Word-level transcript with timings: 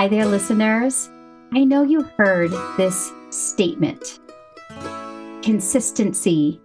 Hi 0.00 0.08
there, 0.08 0.24
listeners. 0.24 1.10
I 1.52 1.62
know 1.62 1.82
you 1.82 2.00
heard 2.16 2.52
this 2.78 3.12
statement 3.28 4.18
consistency 5.42 6.58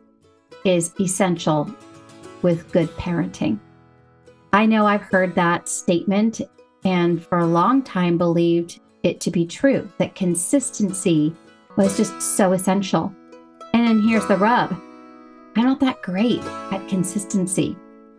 is 0.63 0.93
essential 1.01 1.69
with 2.43 2.71
good 2.71 2.87
parenting. 2.91 3.59
I 4.53 4.65
know 4.65 4.85
I've 4.85 5.01
heard 5.01 5.35
that 5.35 5.67
statement 5.67 6.39
and 6.85 7.21
for 7.25 7.39
a 7.39 7.45
long 7.45 7.83
time 7.83 8.17
believed 8.17 8.79
it 9.03 9.19
to 9.19 9.31
be 9.31 9.45
true 9.45 9.91
that 9.97 10.15
consistency 10.15 11.35
was 11.75 11.97
just 11.97 12.37
so 12.37 12.53
essential. 12.53 13.13
And 13.73 13.85
then 13.85 13.99
here's 13.99 14.25
the 14.27 14.37
rub 14.37 14.71
I'm 15.57 15.65
not 15.65 15.81
that 15.81 16.01
great 16.01 16.39
at 16.71 16.87
consistency. 16.87 17.75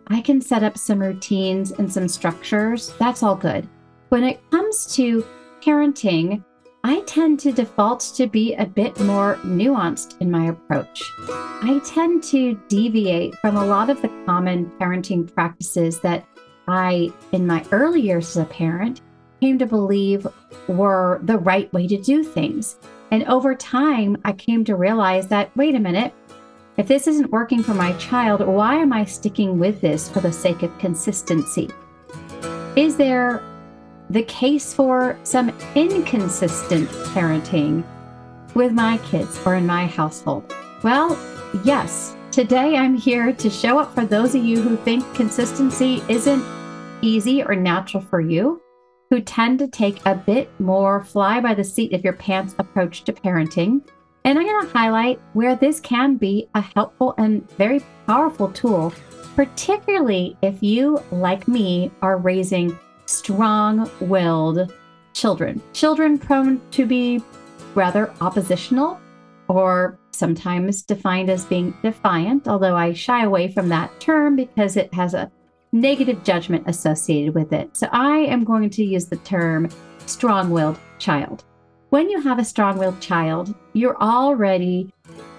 I 0.09 0.21
can 0.21 0.43
set 0.43 0.63
up 0.63 0.77
some 0.77 0.99
routines 0.99 1.71
and 1.71 1.91
some 1.91 2.07
structures, 2.07 2.93
that's 2.99 3.23
all 3.23 3.35
good. 3.35 3.67
When 4.09 4.23
it 4.23 4.41
comes 4.53 4.95
to 4.95 5.27
parenting, 5.61 6.45
I 6.85 7.01
tend 7.01 7.41
to 7.41 7.51
default 7.51 8.01
to 8.15 8.29
be 8.29 8.55
a 8.55 8.65
bit 8.65 8.99
more 9.01 9.35
nuanced 9.43 10.21
in 10.21 10.31
my 10.31 10.47
approach. 10.47 11.03
I 11.29 11.81
tend 11.85 12.23
to 12.25 12.55
deviate 12.69 13.35
from 13.39 13.57
a 13.57 13.67
lot 13.67 13.91
of 13.91 14.01
the 14.01 14.11
common 14.25 14.71
parenting 14.81 15.35
practices 15.35 15.99
that 16.03 16.25
I, 16.69 17.13
in 17.33 17.49
my 17.49 17.65
early 17.73 18.01
years 18.01 18.37
as 18.37 18.45
a 18.45 18.45
parent, 18.45 19.01
came 19.41 19.59
to 19.59 19.67
believe 19.67 20.25
were 20.69 21.19
the 21.25 21.39
right 21.39 21.73
way 21.73 21.89
to 21.89 22.01
do 22.01 22.23
things. 22.23 22.77
And 23.11 23.25
over 23.25 23.57
time, 23.57 24.19
I 24.25 24.35
came 24.35 24.65
to 24.67 24.77
realize 24.77 25.27
that 25.29 25.55
wait 25.57 25.75
a 25.75 25.81
minute, 25.81 26.15
if 26.77 26.87
this 26.87 27.09
isn't 27.09 27.33
working 27.33 27.61
for 27.61 27.75
my 27.75 27.93
child, 27.95 28.47
why 28.47 28.77
am 28.77 28.93
I 28.93 29.05
sticking 29.05 29.59
with 29.59 29.81
this 29.81 30.09
for 30.09 30.21
the 30.21 30.33
sake 30.33 30.63
of 30.63 30.79
consistency? 30.79 31.71
Is 32.77 32.97
there 32.97 33.43
the 34.11 34.23
case 34.23 34.73
for 34.73 35.19
some 35.23 35.53
inconsistent 35.75 36.89
parenting 36.89 37.85
with 38.55 38.73
my 38.73 38.99
kids 38.99 39.39
or 39.45 39.57
in 39.57 39.67
my 39.67 39.87
household? 39.87 40.55
Well, 40.83 41.19
yes. 41.65 42.17
Today 42.31 42.77
I'm 42.77 42.95
here 42.95 43.33
to 43.33 43.51
show 43.51 43.79
up 43.79 43.95
for 43.95 44.05
those 44.05 44.35
of 44.35 44.45
you 44.45 44.61
who 44.61 44.77
think 44.77 45.15
consistency 45.15 46.03
isn't 46.09 46.45
easy 47.01 47.43
or 47.43 47.55
natural 47.55 48.03
for 48.03 48.21
you, 48.21 48.61
who 49.11 49.21
tend 49.21 49.59
to 49.61 49.69
take 49.69 50.05
a 50.05 50.15
bit 50.15 50.51
more 50.61 51.03
fly 51.05 51.41
by 51.41 51.55
the 51.55 51.65
seat 51.65 51.95
of 51.95 52.05
your 52.05 52.13
pants 52.13 52.55
approach 52.59 53.05
to 53.05 53.13
parenting. 53.13 53.81
And 54.25 54.39
I'm 54.39 54.45
going 54.45 54.67
to 54.67 54.73
highlight 54.73 55.21
where 55.33 55.57
this 55.57 55.81
can 55.81 56.17
be 56.17 56.49
a 56.55 56.61
helpful 56.61 57.15
and 57.17 57.49
very 57.53 57.81
powerful 58.07 58.51
tool, 58.51 58.93
particularly 59.35 60.37
if 60.43 60.63
you, 60.63 61.03
like 61.11 61.49
me, 61.49 61.91
are 62.03 62.19
raising 62.19 62.79
strong 63.07 63.91
willed 64.01 64.73
children. 65.15 65.63
Children 65.73 66.19
prone 66.19 66.61
to 66.73 66.87
be 66.87 67.23
rather 67.75 68.13
oppositional 68.21 69.01
or 69.49 69.99
sometimes 70.11 70.83
defined 70.83 71.31
as 71.31 71.45
being 71.45 71.75
defiant, 71.83 72.49
although 72.49 72.77
I 72.77 72.93
shy 72.93 73.25
away 73.25 73.53
from 73.53 73.69
that 73.69 73.99
term 74.01 74.37
because 74.37 74.77
it 74.77 74.93
has 74.95 75.15
a 75.15 75.31
negative 75.73 76.23
judgment 76.25 76.65
associated 76.67 77.35
with 77.35 77.53
it. 77.53 77.77
So 77.77 77.89
I 77.93 78.19
am 78.19 78.45
going 78.45 78.71
to 78.71 78.85
use 78.85 79.07
the 79.07 79.17
term 79.17 79.69
strong 80.07 80.51
willed 80.51 80.79
child. 80.99 81.45
When 81.91 82.11
you 82.11 82.21
have 82.21 82.39
a 82.39 82.45
strong 82.45 82.79
willed 82.79 83.01
child, 83.01 83.55
you're 83.73 84.01
already 84.03 84.93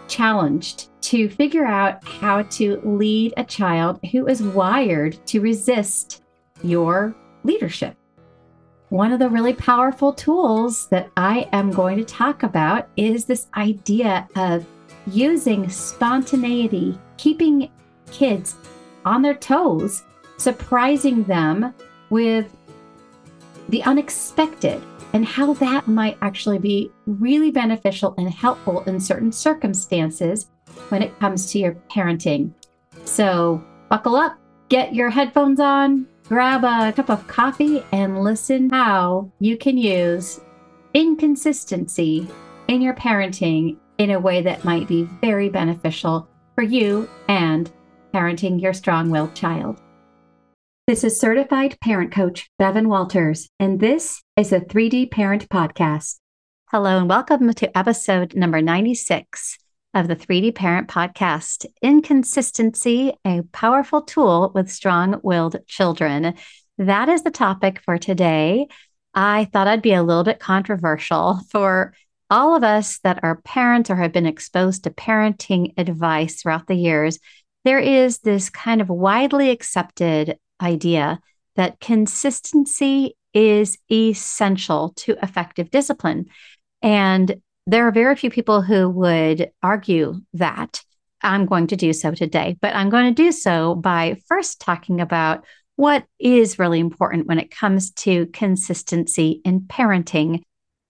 challenged 0.08 0.90
to 1.02 1.30
figure 1.30 1.66
out 1.66 2.04
how 2.04 2.44
to 2.44 2.80
lead 2.84 3.34
a 3.38 3.44
child 3.44 4.00
who 4.12 4.28
is 4.28 4.42
wired 4.42 5.18
to 5.28 5.42
resist 5.42 6.24
your 6.64 7.16
leadership. 7.44 7.96
One 8.90 9.12
of 9.12 9.20
the 9.20 9.30
really 9.30 9.54
powerful 9.54 10.14
tools 10.14 10.88
that 10.90 11.10
I 11.18 11.50
am 11.52 11.72
going 11.72 11.98
to 11.98 12.06
talk 12.06 12.44
about 12.44 12.88
is 12.96 13.26
this 13.26 13.48
idea 13.56 14.28
of 14.36 14.66
using 15.08 15.70
spontaneity, 15.70 16.98
keeping 17.18 17.70
kids 18.12 18.56
on 19.06 19.22
their 19.22 19.36
toes 19.36 20.04
surprising 20.38 21.24
them 21.24 21.74
with 22.10 22.56
the 23.70 23.84
unexpected 23.84 24.82
and 25.14 25.26
how 25.26 25.54
that 25.56 25.88
might 25.88 26.18
actually 26.22 26.60
be 26.60 26.92
really 27.06 27.52
beneficial 27.52 28.14
and 28.18 28.30
helpful 28.30 28.84
in 28.84 29.00
certain 29.00 29.32
circumstances 29.32 30.48
when 30.90 31.02
it 31.02 31.18
comes 31.20 31.52
to 31.52 31.60
your 31.60 31.74
parenting. 31.90 32.54
So, 33.06 33.64
buckle 33.90 34.16
up, 34.16 34.38
get 34.70 34.94
your 34.94 35.10
headphones 35.10 35.60
on, 35.60 36.08
grab 36.30 36.64
a 36.64 36.92
cup 36.92 37.10
of 37.10 37.28
coffee, 37.28 37.84
and 37.92 38.24
listen 38.24 38.70
how 38.70 39.32
you 39.40 39.58
can 39.58 39.78
use 39.78 40.42
inconsistency 40.94 42.28
in 42.68 42.82
your 42.82 42.94
parenting 42.94 43.78
in 43.98 44.12
a 44.12 44.20
way 44.20 44.42
that 44.42 44.66
might 44.66 44.88
be 44.88 45.04
very 45.22 45.50
beneficial 45.50 46.28
for 46.56 46.64
you 46.64 47.10
and 47.30 47.72
parenting 48.14 48.62
your 48.62 48.74
strong 48.74 49.10
willed 49.10 49.34
child. 49.36 49.82
This 50.86 51.04
is 51.04 51.20
certified 51.20 51.78
parent 51.82 52.12
coach 52.12 52.50
Bevan 52.60 52.90
Walters, 52.90 53.50
and 53.60 53.80
this 53.80 54.22
is 54.36 54.52
a 54.52 54.60
3D 54.60 55.12
Parent 55.12 55.48
Podcast. 55.50 56.18
Hello, 56.72 56.98
and 56.98 57.10
welcome 57.10 57.54
to 57.54 57.78
episode 57.78 58.36
number 58.36 58.62
96 58.62 59.58
of 59.98 60.08
the 60.08 60.16
3D 60.16 60.54
Parent 60.54 60.88
Podcast 60.88 61.66
Inconsistency, 61.82 63.14
a 63.26 63.42
powerful 63.52 64.04
tool 64.04 64.52
with 64.54 64.70
strong 64.70 65.20
willed 65.24 65.58
children. 65.66 66.36
That 66.78 67.10
is 67.10 67.24
the 67.24 67.32
topic 67.32 67.82
for 67.82 67.98
today. 67.98 68.68
I 69.16 69.46
thought 69.46 69.68
I'd 69.68 69.82
be 69.82 69.94
a 69.94 70.04
little 70.04 70.24
bit 70.24 70.40
controversial 70.40 71.40
for 71.50 71.96
all 72.30 72.56
of 72.56 72.64
us 72.64 73.00
that 73.00 73.22
are 73.24 73.42
parents 73.42 73.90
or 73.90 73.96
have 73.96 74.12
been 74.12 74.28
exposed 74.28 74.84
to 74.84 74.92
parenting 74.92 75.74
advice 75.78 76.42
throughout 76.42 76.68
the 76.68 76.76
years. 76.76 77.18
There 77.66 77.80
is 77.80 78.20
this 78.20 78.52
kind 78.52 78.82
of 78.82 78.90
widely 78.90 79.50
accepted 79.50 80.38
idea 80.62 81.20
that 81.56 81.80
consistency 81.80 83.16
is 83.34 83.80
essential 83.92 84.94
to 84.98 85.18
effective 85.24 85.72
discipline. 85.72 86.28
And 86.84 87.42
there 87.68 87.86
are 87.86 87.92
very 87.92 88.16
few 88.16 88.30
people 88.30 88.62
who 88.62 88.90
would 88.90 89.52
argue 89.62 90.22
that. 90.34 90.82
I'm 91.22 91.46
going 91.46 91.68
to 91.68 91.76
do 91.76 91.92
so 91.92 92.14
today, 92.14 92.58
but 92.62 92.74
I'm 92.74 92.90
going 92.90 93.14
to 93.14 93.24
do 93.24 93.32
so 93.32 93.76
by 93.76 94.22
first 94.28 94.62
talking 94.62 95.02
about 95.02 95.44
what 95.76 96.06
is 96.18 96.58
really 96.58 96.80
important 96.80 97.28
when 97.28 97.40
it 97.40 97.52
comes 97.52 97.92
to 97.92 98.28
consistency 98.28 99.42
in 99.44 99.62
parenting. 99.62 100.44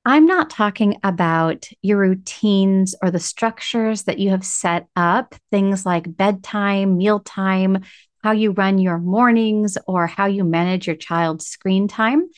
I'm 0.06 0.26
not 0.26 0.52
talking 0.52 1.00
about 1.04 1.68
your 1.82 1.98
routines 1.98 2.94
or 3.02 3.10
the 3.10 3.20
structures 3.20 4.04
that 4.04 4.20
you 4.20 4.30
have 4.30 4.46
set 4.46 4.88
up, 4.96 5.34
things 5.50 5.86
like 5.86 6.16
bedtime, 6.16 6.98
mealtime, 6.98 7.84
how 8.24 8.34
you 8.34 8.52
run 8.52 8.78
your 8.78 9.00
mornings 9.00 9.78
or 9.88 10.06
how 10.06 10.28
you 10.28 10.44
manage 10.44 10.86
your 10.86 10.96
child's 10.96 11.48
screen 11.48 11.88
time. 11.88 12.30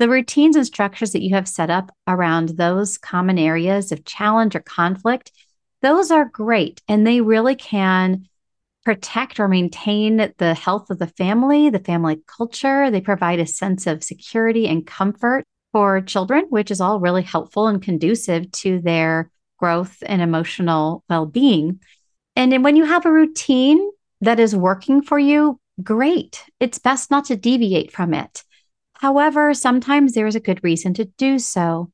The 0.00 0.08
routines 0.08 0.56
and 0.56 0.64
structures 0.64 1.12
that 1.12 1.20
you 1.20 1.34
have 1.34 1.46
set 1.46 1.68
up 1.68 1.94
around 2.08 2.56
those 2.56 2.96
common 2.96 3.38
areas 3.38 3.92
of 3.92 4.06
challenge 4.06 4.56
or 4.56 4.60
conflict, 4.60 5.30
those 5.82 6.10
are 6.10 6.24
great 6.24 6.80
and 6.88 7.06
they 7.06 7.20
really 7.20 7.54
can 7.54 8.26
protect 8.82 9.38
or 9.38 9.46
maintain 9.46 10.32
the 10.38 10.54
health 10.54 10.88
of 10.88 10.98
the 10.98 11.06
family, 11.06 11.68
the 11.68 11.80
family 11.80 12.22
culture. 12.26 12.90
They 12.90 13.02
provide 13.02 13.40
a 13.40 13.46
sense 13.46 13.86
of 13.86 14.02
security 14.02 14.66
and 14.66 14.86
comfort 14.86 15.44
for 15.70 16.00
children, 16.00 16.46
which 16.48 16.70
is 16.70 16.80
all 16.80 16.98
really 16.98 17.22
helpful 17.22 17.68
and 17.68 17.82
conducive 17.82 18.50
to 18.52 18.80
their 18.80 19.30
growth 19.58 20.02
and 20.06 20.22
emotional 20.22 21.04
well 21.10 21.26
being. 21.26 21.78
And 22.36 22.64
when 22.64 22.76
you 22.76 22.86
have 22.86 23.04
a 23.04 23.12
routine, 23.12 23.86
that 24.22 24.40
is 24.40 24.56
working 24.56 25.02
for 25.02 25.18
you, 25.18 25.60
great. 25.82 26.42
It's 26.58 26.78
best 26.78 27.10
not 27.10 27.26
to 27.26 27.36
deviate 27.36 27.92
from 27.92 28.14
it. 28.14 28.44
However, 29.00 29.54
sometimes 29.54 30.12
there 30.12 30.26
is 30.26 30.36
a 30.36 30.40
good 30.40 30.62
reason 30.62 30.92
to 30.94 31.06
do 31.06 31.38
so. 31.38 31.90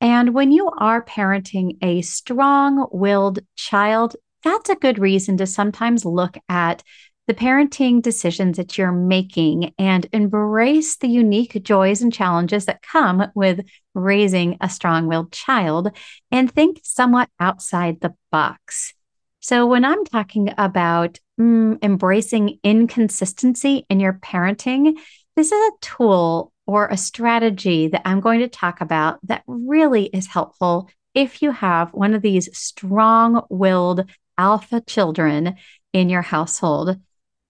And 0.00 0.32
when 0.32 0.50
you 0.50 0.70
are 0.78 1.04
parenting 1.04 1.76
a 1.82 2.00
strong 2.00 2.88
willed 2.90 3.40
child, 3.54 4.16
that's 4.42 4.70
a 4.70 4.74
good 4.74 4.98
reason 4.98 5.36
to 5.36 5.46
sometimes 5.46 6.06
look 6.06 6.38
at 6.48 6.82
the 7.26 7.34
parenting 7.34 8.00
decisions 8.00 8.56
that 8.56 8.78
you're 8.78 8.92
making 8.92 9.74
and 9.78 10.06
embrace 10.14 10.96
the 10.96 11.06
unique 11.06 11.62
joys 11.62 12.00
and 12.00 12.10
challenges 12.10 12.64
that 12.64 12.80
come 12.80 13.26
with 13.34 13.60
raising 13.92 14.56
a 14.62 14.70
strong 14.70 15.08
willed 15.08 15.32
child 15.32 15.94
and 16.30 16.50
think 16.50 16.80
somewhat 16.82 17.28
outside 17.38 18.00
the 18.00 18.14
box. 18.30 18.94
So, 19.40 19.66
when 19.66 19.84
I'm 19.84 20.04
talking 20.06 20.54
about 20.56 21.18
mm, 21.38 21.76
embracing 21.82 22.58
inconsistency 22.62 23.84
in 23.90 24.00
your 24.00 24.14
parenting, 24.14 24.94
this 25.36 25.52
is 25.52 25.72
a 25.72 25.76
tool 25.80 26.52
or 26.66 26.88
a 26.88 26.96
strategy 26.96 27.88
that 27.88 28.02
I'm 28.04 28.20
going 28.20 28.40
to 28.40 28.48
talk 28.48 28.80
about 28.80 29.18
that 29.26 29.42
really 29.46 30.06
is 30.06 30.26
helpful 30.26 30.90
if 31.14 31.42
you 31.42 31.50
have 31.50 31.92
one 31.92 32.14
of 32.14 32.22
these 32.22 32.56
strong 32.56 33.42
willed 33.50 34.10
alpha 34.38 34.80
children 34.80 35.56
in 35.92 36.08
your 36.08 36.22
household. 36.22 36.98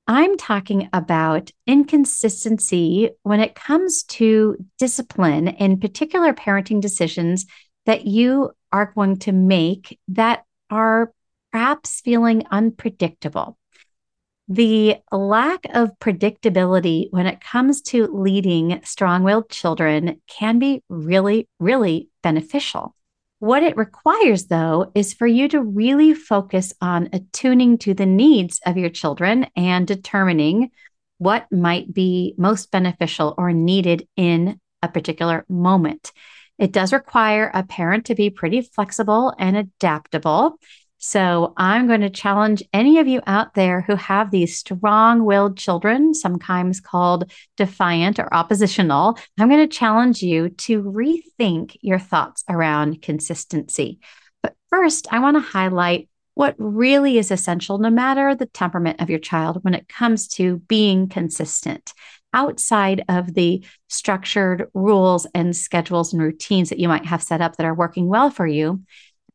I'm 0.08 0.36
talking 0.36 0.88
about 0.92 1.50
inconsistency 1.66 3.10
when 3.22 3.40
it 3.40 3.54
comes 3.54 4.02
to 4.04 4.56
discipline, 4.78 5.48
in 5.48 5.78
particular 5.78 6.32
parenting 6.32 6.80
decisions 6.80 7.46
that 7.86 8.04
you 8.04 8.50
are 8.72 8.92
going 8.94 9.18
to 9.18 9.32
make 9.32 9.98
that 10.08 10.44
are 10.70 11.12
perhaps 11.52 12.00
feeling 12.00 12.44
unpredictable. 12.50 13.56
The 14.52 14.96
lack 15.10 15.64
of 15.72 15.98
predictability 15.98 17.06
when 17.10 17.26
it 17.26 17.40
comes 17.40 17.80
to 17.84 18.06
leading 18.08 18.82
strong 18.84 19.22
willed 19.22 19.48
children 19.48 20.20
can 20.26 20.58
be 20.58 20.82
really, 20.90 21.48
really 21.58 22.10
beneficial. 22.22 22.94
What 23.38 23.62
it 23.62 23.78
requires, 23.78 24.48
though, 24.48 24.92
is 24.94 25.14
for 25.14 25.26
you 25.26 25.48
to 25.48 25.62
really 25.62 26.12
focus 26.12 26.74
on 26.82 27.08
attuning 27.14 27.78
to 27.78 27.94
the 27.94 28.04
needs 28.04 28.60
of 28.66 28.76
your 28.76 28.90
children 28.90 29.46
and 29.56 29.86
determining 29.86 30.70
what 31.16 31.50
might 31.50 31.94
be 31.94 32.34
most 32.36 32.70
beneficial 32.70 33.34
or 33.38 33.54
needed 33.54 34.06
in 34.18 34.60
a 34.82 34.88
particular 34.88 35.46
moment. 35.48 36.12
It 36.58 36.72
does 36.72 36.92
require 36.92 37.50
a 37.54 37.62
parent 37.62 38.04
to 38.06 38.14
be 38.14 38.28
pretty 38.28 38.60
flexible 38.60 39.32
and 39.38 39.56
adaptable. 39.56 40.58
So 41.04 41.52
I'm 41.56 41.88
going 41.88 42.02
to 42.02 42.10
challenge 42.10 42.62
any 42.72 43.00
of 43.00 43.08
you 43.08 43.22
out 43.26 43.54
there 43.54 43.80
who 43.80 43.96
have 43.96 44.30
these 44.30 44.56
strong 44.56 45.24
willed 45.24 45.56
children, 45.58 46.14
sometimes 46.14 46.80
called 46.80 47.28
defiant 47.56 48.20
or 48.20 48.32
oppositional. 48.32 49.18
I'm 49.36 49.48
going 49.48 49.68
to 49.68 49.76
challenge 49.76 50.22
you 50.22 50.50
to 50.50 50.80
rethink 50.80 51.76
your 51.80 51.98
thoughts 51.98 52.44
around 52.48 53.02
consistency. 53.02 53.98
But 54.44 54.54
first, 54.70 55.08
I 55.10 55.18
want 55.18 55.36
to 55.36 55.40
highlight 55.40 56.08
what 56.34 56.54
really 56.56 57.18
is 57.18 57.32
essential, 57.32 57.78
no 57.78 57.90
matter 57.90 58.36
the 58.36 58.46
temperament 58.46 59.00
of 59.00 59.10
your 59.10 59.18
child, 59.18 59.58
when 59.62 59.74
it 59.74 59.88
comes 59.88 60.28
to 60.28 60.58
being 60.68 61.08
consistent 61.08 61.92
outside 62.32 63.04
of 63.08 63.34
the 63.34 63.64
structured 63.88 64.68
rules 64.72 65.26
and 65.34 65.54
schedules 65.54 66.12
and 66.12 66.22
routines 66.22 66.68
that 66.68 66.78
you 66.78 66.88
might 66.88 67.04
have 67.04 67.22
set 67.22 67.40
up 67.42 67.56
that 67.56 67.66
are 67.66 67.74
working 67.74 68.06
well 68.06 68.30
for 68.30 68.46
you 68.46 68.82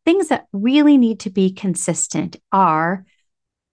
things 0.08 0.30
that 0.30 0.46
really 0.54 0.98
need 0.98 1.20
to 1.20 1.30
be 1.30 1.52
consistent 1.52 2.38
are 2.54 3.06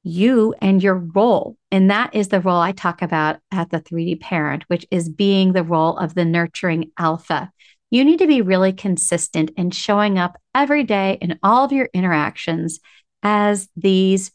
you 0.03 0.53
and 0.61 0.83
your 0.83 0.97
role. 0.97 1.57
And 1.71 1.93
that 1.93 2.13
is 2.13 2.27
the 2.27 2.41
role 2.41 2.61
I 2.61 2.73
talk 2.73 3.03
about 3.03 3.39
at 3.53 3.71
the 3.71 3.79
3D 3.79 4.21
parent, 4.21 4.65
which 4.67 4.85
is 4.91 5.09
being 5.09 5.53
the 5.53 5.63
role 5.63 5.97
of 5.97 6.17
the 6.17 6.25
nurturing 6.25 6.91
alpha. 6.99 7.53
You 7.93 8.05
need 8.05 8.19
to 8.19 8.27
be 8.27 8.43
really 8.43 8.73
consistent 8.73 9.53
in 9.57 9.71
showing 9.71 10.19
up 10.19 10.37
every 10.57 10.83
day 10.83 11.19
in 11.21 11.39
all 11.41 11.65
of 11.65 11.71
your 11.71 11.89
interactions 11.95 12.81
as 13.23 13.69
these 13.77 14.33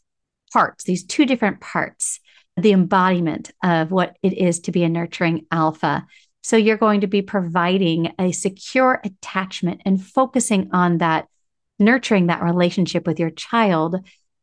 parts, 0.54 0.84
these 0.84 1.04
two 1.04 1.26
different 1.26 1.60
parts, 1.60 2.18
the 2.56 2.72
embodiment 2.72 3.50
of 3.62 3.90
what 3.90 4.16
it 4.22 4.32
is 4.38 4.60
to 4.60 4.72
be 4.72 4.84
a 4.84 4.88
nurturing 4.88 5.44
alpha. 5.52 6.06
So 6.42 6.56
you're 6.56 6.78
going 6.78 7.02
to 7.02 7.06
be 7.06 7.20
providing 7.20 8.14
a 8.18 8.32
secure 8.32 9.02
attachment 9.04 9.82
and 9.84 10.02
focusing 10.02 10.70
on 10.72 10.96
that 10.96 11.26
nurturing 11.80 12.26
that 12.26 12.42
relationship 12.42 13.06
with 13.06 13.18
your 13.18 13.30
child, 13.30 13.96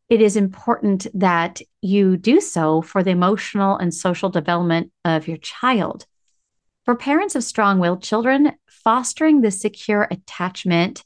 it 0.09 0.21
is 0.21 0.35
important 0.35 1.07
that 1.13 1.61
you 1.81 2.17
do 2.17 2.41
so 2.41 2.81
for 2.81 3.03
the 3.03 3.11
emotional 3.11 3.77
and 3.77 3.93
social 3.93 4.29
development 4.29 4.91
of 5.05 5.27
your 5.27 5.37
child. 5.37 6.05
For 6.85 6.95
parents 6.95 7.35
of 7.35 7.43
strong 7.43 7.79
willed 7.79 8.01
children, 8.01 8.53
fostering 8.69 9.41
this 9.41 9.59
secure 9.59 10.07
attachment 10.09 11.03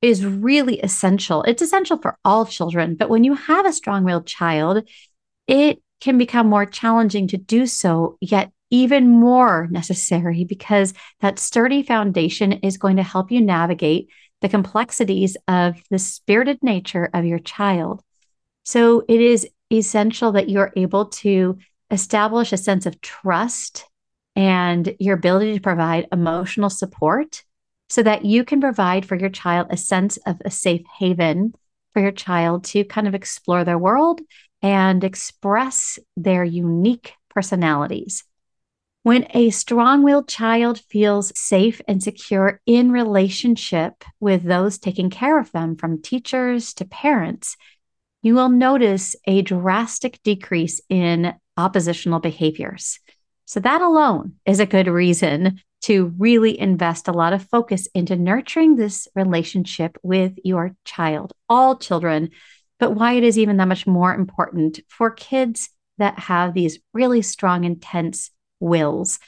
is 0.00 0.24
really 0.24 0.80
essential. 0.80 1.42
It's 1.42 1.60
essential 1.60 1.98
for 1.98 2.16
all 2.24 2.46
children, 2.46 2.94
but 2.94 3.10
when 3.10 3.24
you 3.24 3.34
have 3.34 3.66
a 3.66 3.72
strong 3.72 4.04
willed 4.04 4.26
child, 4.26 4.88
it 5.46 5.82
can 6.00 6.16
become 6.16 6.46
more 6.46 6.64
challenging 6.64 7.26
to 7.28 7.36
do 7.36 7.66
so, 7.66 8.16
yet 8.20 8.52
even 8.70 9.08
more 9.08 9.66
necessary 9.70 10.44
because 10.44 10.94
that 11.20 11.38
sturdy 11.38 11.82
foundation 11.82 12.52
is 12.52 12.78
going 12.78 12.96
to 12.96 13.02
help 13.02 13.30
you 13.30 13.40
navigate 13.40 14.08
the 14.40 14.48
complexities 14.48 15.36
of 15.46 15.82
the 15.90 15.98
spirited 15.98 16.62
nature 16.62 17.10
of 17.12 17.24
your 17.24 17.38
child. 17.38 18.02
So 18.64 19.04
it 19.08 19.20
is 19.20 19.48
essential 19.72 20.32
that 20.32 20.48
you're 20.48 20.72
able 20.76 21.06
to 21.06 21.58
establish 21.90 22.52
a 22.52 22.56
sense 22.56 22.86
of 22.86 23.00
trust 23.00 23.86
and 24.36 24.94
your 24.98 25.16
ability 25.16 25.54
to 25.54 25.60
provide 25.60 26.06
emotional 26.12 26.70
support 26.70 27.42
so 27.88 28.02
that 28.02 28.24
you 28.24 28.44
can 28.44 28.60
provide 28.60 29.06
for 29.06 29.16
your 29.16 29.30
child 29.30 29.66
a 29.70 29.76
sense 29.76 30.18
of 30.26 30.40
a 30.44 30.50
safe 30.50 30.82
haven 30.98 31.54
for 31.92 32.02
your 32.02 32.12
child 32.12 32.64
to 32.64 32.84
kind 32.84 33.08
of 33.08 33.14
explore 33.14 33.64
their 33.64 33.78
world 33.78 34.20
and 34.62 35.02
express 35.02 35.98
their 36.16 36.44
unique 36.44 37.14
personalities. 37.30 38.24
When 39.02 39.26
a 39.32 39.50
strong 39.50 40.02
willed 40.02 40.28
child 40.28 40.80
feels 40.80 41.32
safe 41.38 41.80
and 41.86 42.02
secure 42.02 42.60
in 42.66 42.90
relationship 42.90 44.04
with 44.20 44.42
those 44.42 44.78
taking 44.78 45.08
care 45.08 45.38
of 45.38 45.52
them, 45.52 45.76
from 45.76 46.02
teachers 46.02 46.74
to 46.74 46.84
parents, 46.84 47.56
you 48.22 48.34
will 48.34 48.48
notice 48.48 49.14
a 49.26 49.42
drastic 49.42 50.20
decrease 50.22 50.80
in 50.88 51.34
oppositional 51.56 52.20
behaviors. 52.20 52.98
So, 53.44 53.60
that 53.60 53.80
alone 53.80 54.34
is 54.44 54.60
a 54.60 54.66
good 54.66 54.88
reason 54.88 55.60
to 55.82 56.12
really 56.18 56.58
invest 56.58 57.08
a 57.08 57.12
lot 57.12 57.32
of 57.32 57.48
focus 57.48 57.86
into 57.94 58.16
nurturing 58.16 58.76
this 58.76 59.06
relationship 59.14 59.96
with 60.02 60.34
your 60.44 60.74
child, 60.84 61.32
all 61.48 61.76
children, 61.76 62.30
but 62.80 62.90
why 62.90 63.14
it 63.14 63.24
is 63.24 63.38
even 63.38 63.56
that 63.58 63.68
much 63.68 63.86
more 63.86 64.12
important 64.12 64.80
for 64.88 65.10
kids 65.10 65.70
that 65.98 66.18
have 66.18 66.52
these 66.52 66.80
really 66.92 67.22
strong, 67.22 67.64
intense 67.64 68.30
wills, 68.60 69.18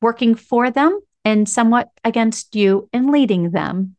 working 0.00 0.34
for 0.34 0.70
them 0.70 1.00
and 1.24 1.48
somewhat 1.48 1.90
against 2.04 2.54
you 2.54 2.88
in 2.92 3.10
leading 3.10 3.50
them. 3.50 3.96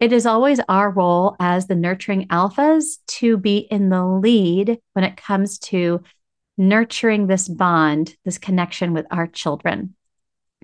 It 0.00 0.12
is 0.12 0.26
always 0.26 0.60
our 0.68 0.90
role 0.90 1.34
as 1.40 1.66
the 1.66 1.74
nurturing 1.74 2.28
alphas 2.28 2.98
to 3.18 3.36
be 3.36 3.58
in 3.58 3.88
the 3.88 4.04
lead 4.04 4.78
when 4.92 5.04
it 5.04 5.16
comes 5.16 5.58
to 5.58 6.02
nurturing 6.56 7.26
this 7.26 7.48
bond, 7.48 8.14
this 8.24 8.38
connection 8.38 8.92
with 8.92 9.06
our 9.10 9.26
children. 9.26 9.94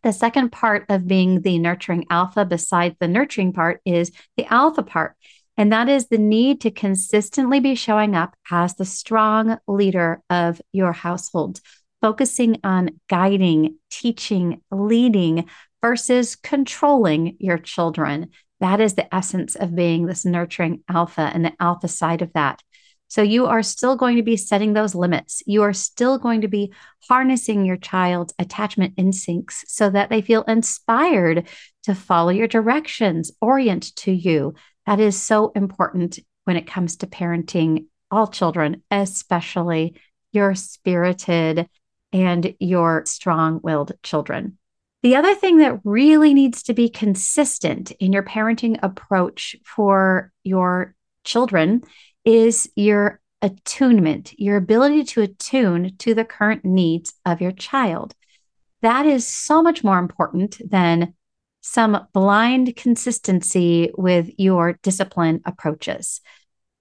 The 0.03 0.13
second 0.13 0.53
part 0.53 0.85
of 0.89 1.09
being 1.09 1.41
the 1.41 1.59
nurturing 1.59 2.05
alpha, 2.11 2.45
besides 2.45 2.97
the 3.01 3.09
nurturing 3.09 3.53
part, 3.53 3.81
is 3.85 4.13
the 4.37 4.45
alpha 4.53 4.83
part. 4.83 5.17
And 5.57 5.73
that 5.73 5.89
is 5.89 6.09
the 6.09 6.19
need 6.19 6.61
to 6.63 6.71
consistently 6.71 7.61
be 7.61 7.75
showing 7.75 8.15
up 8.15 8.37
as 8.51 8.75
the 8.75 8.85
strong 8.85 9.59
leader 9.67 10.21
of 10.29 10.61
your 10.73 10.93
household 10.93 11.61
focusing 12.05 12.61
on 12.63 12.91
guiding, 13.09 13.79
teaching, 13.91 14.61
leading 14.71 15.49
versus 15.81 16.37
controlling 16.37 17.35
your 17.41 17.57
children. 17.57 18.29
That 18.61 18.79
is 18.79 18.93
the 18.93 19.15
essence 19.15 19.55
of 19.55 19.75
being 19.75 20.05
this 20.05 20.27
nurturing 20.27 20.83
alpha 20.87 21.31
and 21.33 21.47
the 21.47 21.55
alpha 21.59 21.89
side 21.89 22.21
of 22.21 22.31
that. 22.35 22.63
So 23.09 23.23
you 23.23 23.47
are 23.47 23.63
still 23.63 23.97
going 23.97 24.17
to 24.17 24.23
be 24.23 24.37
setting 24.37 24.75
those 24.75 24.95
limits. 24.95 25.43
You 25.47 25.63
are 25.63 25.73
still 25.73 26.19
going 26.19 26.43
to 26.43 26.49
be 26.49 26.75
harnessing 27.09 27.65
your 27.65 27.79
child's 27.79 28.35
attachment 28.39 28.93
instincts 28.99 29.65
so 29.69 29.89
that 29.89 30.11
they 30.11 30.21
feel 30.21 30.43
inspired 30.43 31.49
to 31.85 31.95
follow 31.95 32.33
your 32.33 32.49
directions, 32.49 33.33
orient 33.41 33.97
to 33.97 34.13
you. 34.13 34.53
That 34.85 35.01
is 35.01 35.17
so 35.19 35.53
important 35.57 36.19
when 36.45 36.59
it 36.59 36.67
comes 36.67 36.97
to 36.97 37.07
parenting 37.07 37.87
all 38.11 38.27
children, 38.27 38.83
especially 38.91 39.99
your 40.33 40.55
spirited, 40.55 41.67
and 42.15 42.55
your 42.61 43.03
strong 43.05 43.61
willed 43.63 43.93
children. 44.05 44.57
The 45.03 45.17
other 45.17 45.35
thing 45.35 45.59
that 45.59 45.81
really 45.85 46.33
needs 46.33 46.63
to 46.63 46.73
be 46.73 46.89
consistent 46.89 47.91
in 47.91 48.13
your 48.13 48.23
parenting 48.23 48.79
approach 48.83 49.57
for 49.67 50.33
your 50.45 50.95
children 51.25 51.83
is 52.25 52.71
your 52.77 53.21
attunement, 53.43 54.33
your 54.39 54.57
ability 54.57 55.05
to 55.05 55.23
attune 55.23 55.97
to 55.99 56.15
the 56.15 56.25
current 56.25 56.65
needs 56.65 57.13
of 57.27 57.43
your 57.43 57.53
child. 57.53 58.15
That 58.81 59.05
is 59.05 59.27
so 59.27 59.63
much 59.63 59.85
more 59.85 59.99
important 59.99 60.63
than 60.71 61.15
some 61.63 62.07
blind 62.13 62.77
consistency 62.77 63.91
with 63.99 64.31
your 64.39 64.79
discipline 64.83 65.41
approaches. 65.45 66.21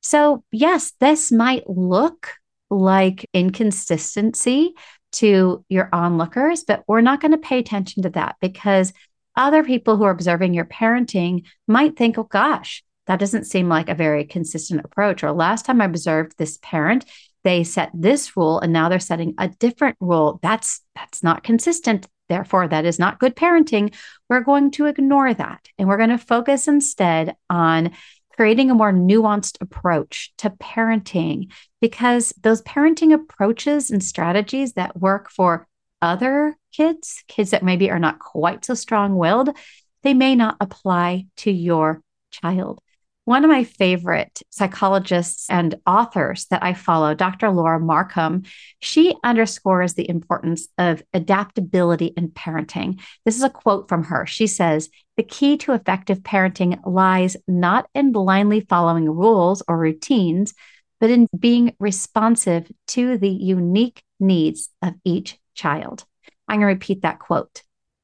So, 0.02 0.44
yes, 0.52 0.94
this 1.00 1.32
might 1.32 1.70
look 1.70 2.34
like 2.70 3.30
inconsistency 3.34 4.74
to 5.14 5.64
your 5.70 5.90
onlookers, 5.94 6.64
but 6.64 6.84
we're 6.88 7.02
not 7.02 7.22
going 7.22 7.32
to 7.32 7.38
pay 7.38 7.60
attention 7.60 8.04
to 8.04 8.10
that 8.12 8.36
because 8.42 8.94
other 9.36 9.64
people 9.64 9.98
who 9.98 10.04
are 10.04 10.12
observing 10.12 10.54
your 10.54 10.66
parenting 10.66 11.44
might 11.68 11.98
think, 11.98 12.18
oh 12.18 12.24
gosh, 12.24 12.84
that 13.08 13.20
doesn't 13.20 13.46
seem 13.46 13.68
like 13.68 13.90
a 13.90 13.96
very 13.96 14.26
consistent 14.26 14.82
approach. 14.84 15.24
Or 15.24 15.32
last 15.32 15.66
time 15.66 15.82
I 15.82 15.86
observed 15.86 16.38
this 16.38 16.60
parent, 16.62 17.06
they 17.44 17.64
set 17.64 17.92
this 17.94 18.38
rule 18.38 18.60
and 18.60 18.72
now 18.72 18.90
they're 18.90 19.00
setting 19.00 19.34
a 19.38 19.48
different 19.48 19.98
rule. 20.00 20.40
That's 20.42 20.82
that's 20.96 21.24
not 21.24 21.44
consistent. 21.44 22.08
Therefore, 22.30 22.68
that 22.68 22.86
is 22.86 23.00
not 23.00 23.20
good 23.20 23.36
parenting. 23.36 23.94
We're 24.30 24.42
going 24.42 24.72
to 24.72 24.86
ignore 24.86 25.34
that 25.34 25.68
and 25.78 25.88
we're 25.88 25.98
going 25.98 26.10
to 26.10 26.18
focus 26.18 26.68
instead 26.68 27.36
on 27.50 27.92
creating 28.36 28.72
a 28.72 28.76
more 28.76 28.92
nuanced 28.92 29.62
approach 29.62 30.34
to 30.38 30.50
parenting 30.50 31.52
because 31.82 32.34
those 32.42 32.62
parenting 32.64 33.14
approaches 33.14 33.92
and 33.92 34.04
strategies 34.04 34.74
that 34.74 35.00
work 35.00 35.30
for 35.30 35.68
other 36.02 36.58
kids, 36.72 37.24
kids 37.28 37.52
that 37.52 37.64
maybe 37.64 37.90
are 37.90 38.00
not 38.00 38.20
quite 38.20 38.66
so 38.66 38.74
strong 38.74 39.16
willed, 39.16 39.56
they 40.02 40.14
may 40.14 40.36
not 40.36 40.58
apply 40.60 41.26
to 41.38 41.52
your 41.52 42.02
child. 42.32 42.82
One 43.26 43.46
of 43.46 43.50
my 43.50 43.64
favorite 43.64 44.42
psychologists 44.50 45.50
and 45.50 45.76
authors 45.88 46.46
that 46.48 46.62
I 46.62 46.74
follow, 46.74 47.14
Dr. 47.14 47.50
Laura 47.52 47.80
Markham, 47.80 48.44
she 48.80 49.16
underscores 49.24 49.94
the 49.94 50.10
importance 50.10 50.68
of 50.78 51.04
adaptability 51.14 52.08
in 52.18 52.32
parenting. 52.32 53.00
This 53.24 53.38
is 53.38 53.44
a 53.44 53.50
quote 53.50 53.88
from 53.88 54.04
her. 54.06 54.26
She 54.26 54.46
says, 54.46 54.90
The 55.16 55.24
key 55.24 55.56
to 55.60 55.72
effective 55.72 56.20
parenting 56.20 56.82
lies 56.86 57.38
not 57.48 57.88
in 57.96 58.12
blindly 58.12 58.60
following 58.60 59.10
rules 59.10 59.64
or 59.70 59.78
routines, 59.78 60.54
but 61.00 61.10
in 61.10 61.28
being 61.38 61.76
responsive 61.80 62.70
to 62.88 63.18
the 63.18 63.30
unique 63.30 64.04
needs 64.20 64.70
of 64.82 64.96
each 65.06 65.38
child. 65.56 66.04
I'm 66.50 66.58
going 66.60 66.68
to 66.68 66.74
repeat 66.74 67.04
that 67.04 67.20
quote. 67.20 67.64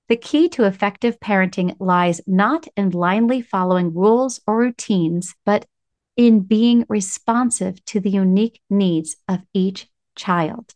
The 0.10 0.18
key 0.18 0.50
to 0.50 0.66
effective 0.66 1.20
parenting 1.20 1.76
lies 1.80 2.20
not 2.26 2.68
in 2.76 2.90
blindly 2.90 3.44
following 3.44 3.94
rules 3.94 4.42
or 4.48 4.58
routines, 4.58 5.36
but 5.46 5.68
in 6.18 6.40
being 6.42 6.84
responsive 6.90 7.84
to 7.86 8.00
the 8.00 8.10
unique 8.10 8.60
needs 8.72 9.18
of 9.28 9.42
each 9.54 9.88
child. 10.16 10.74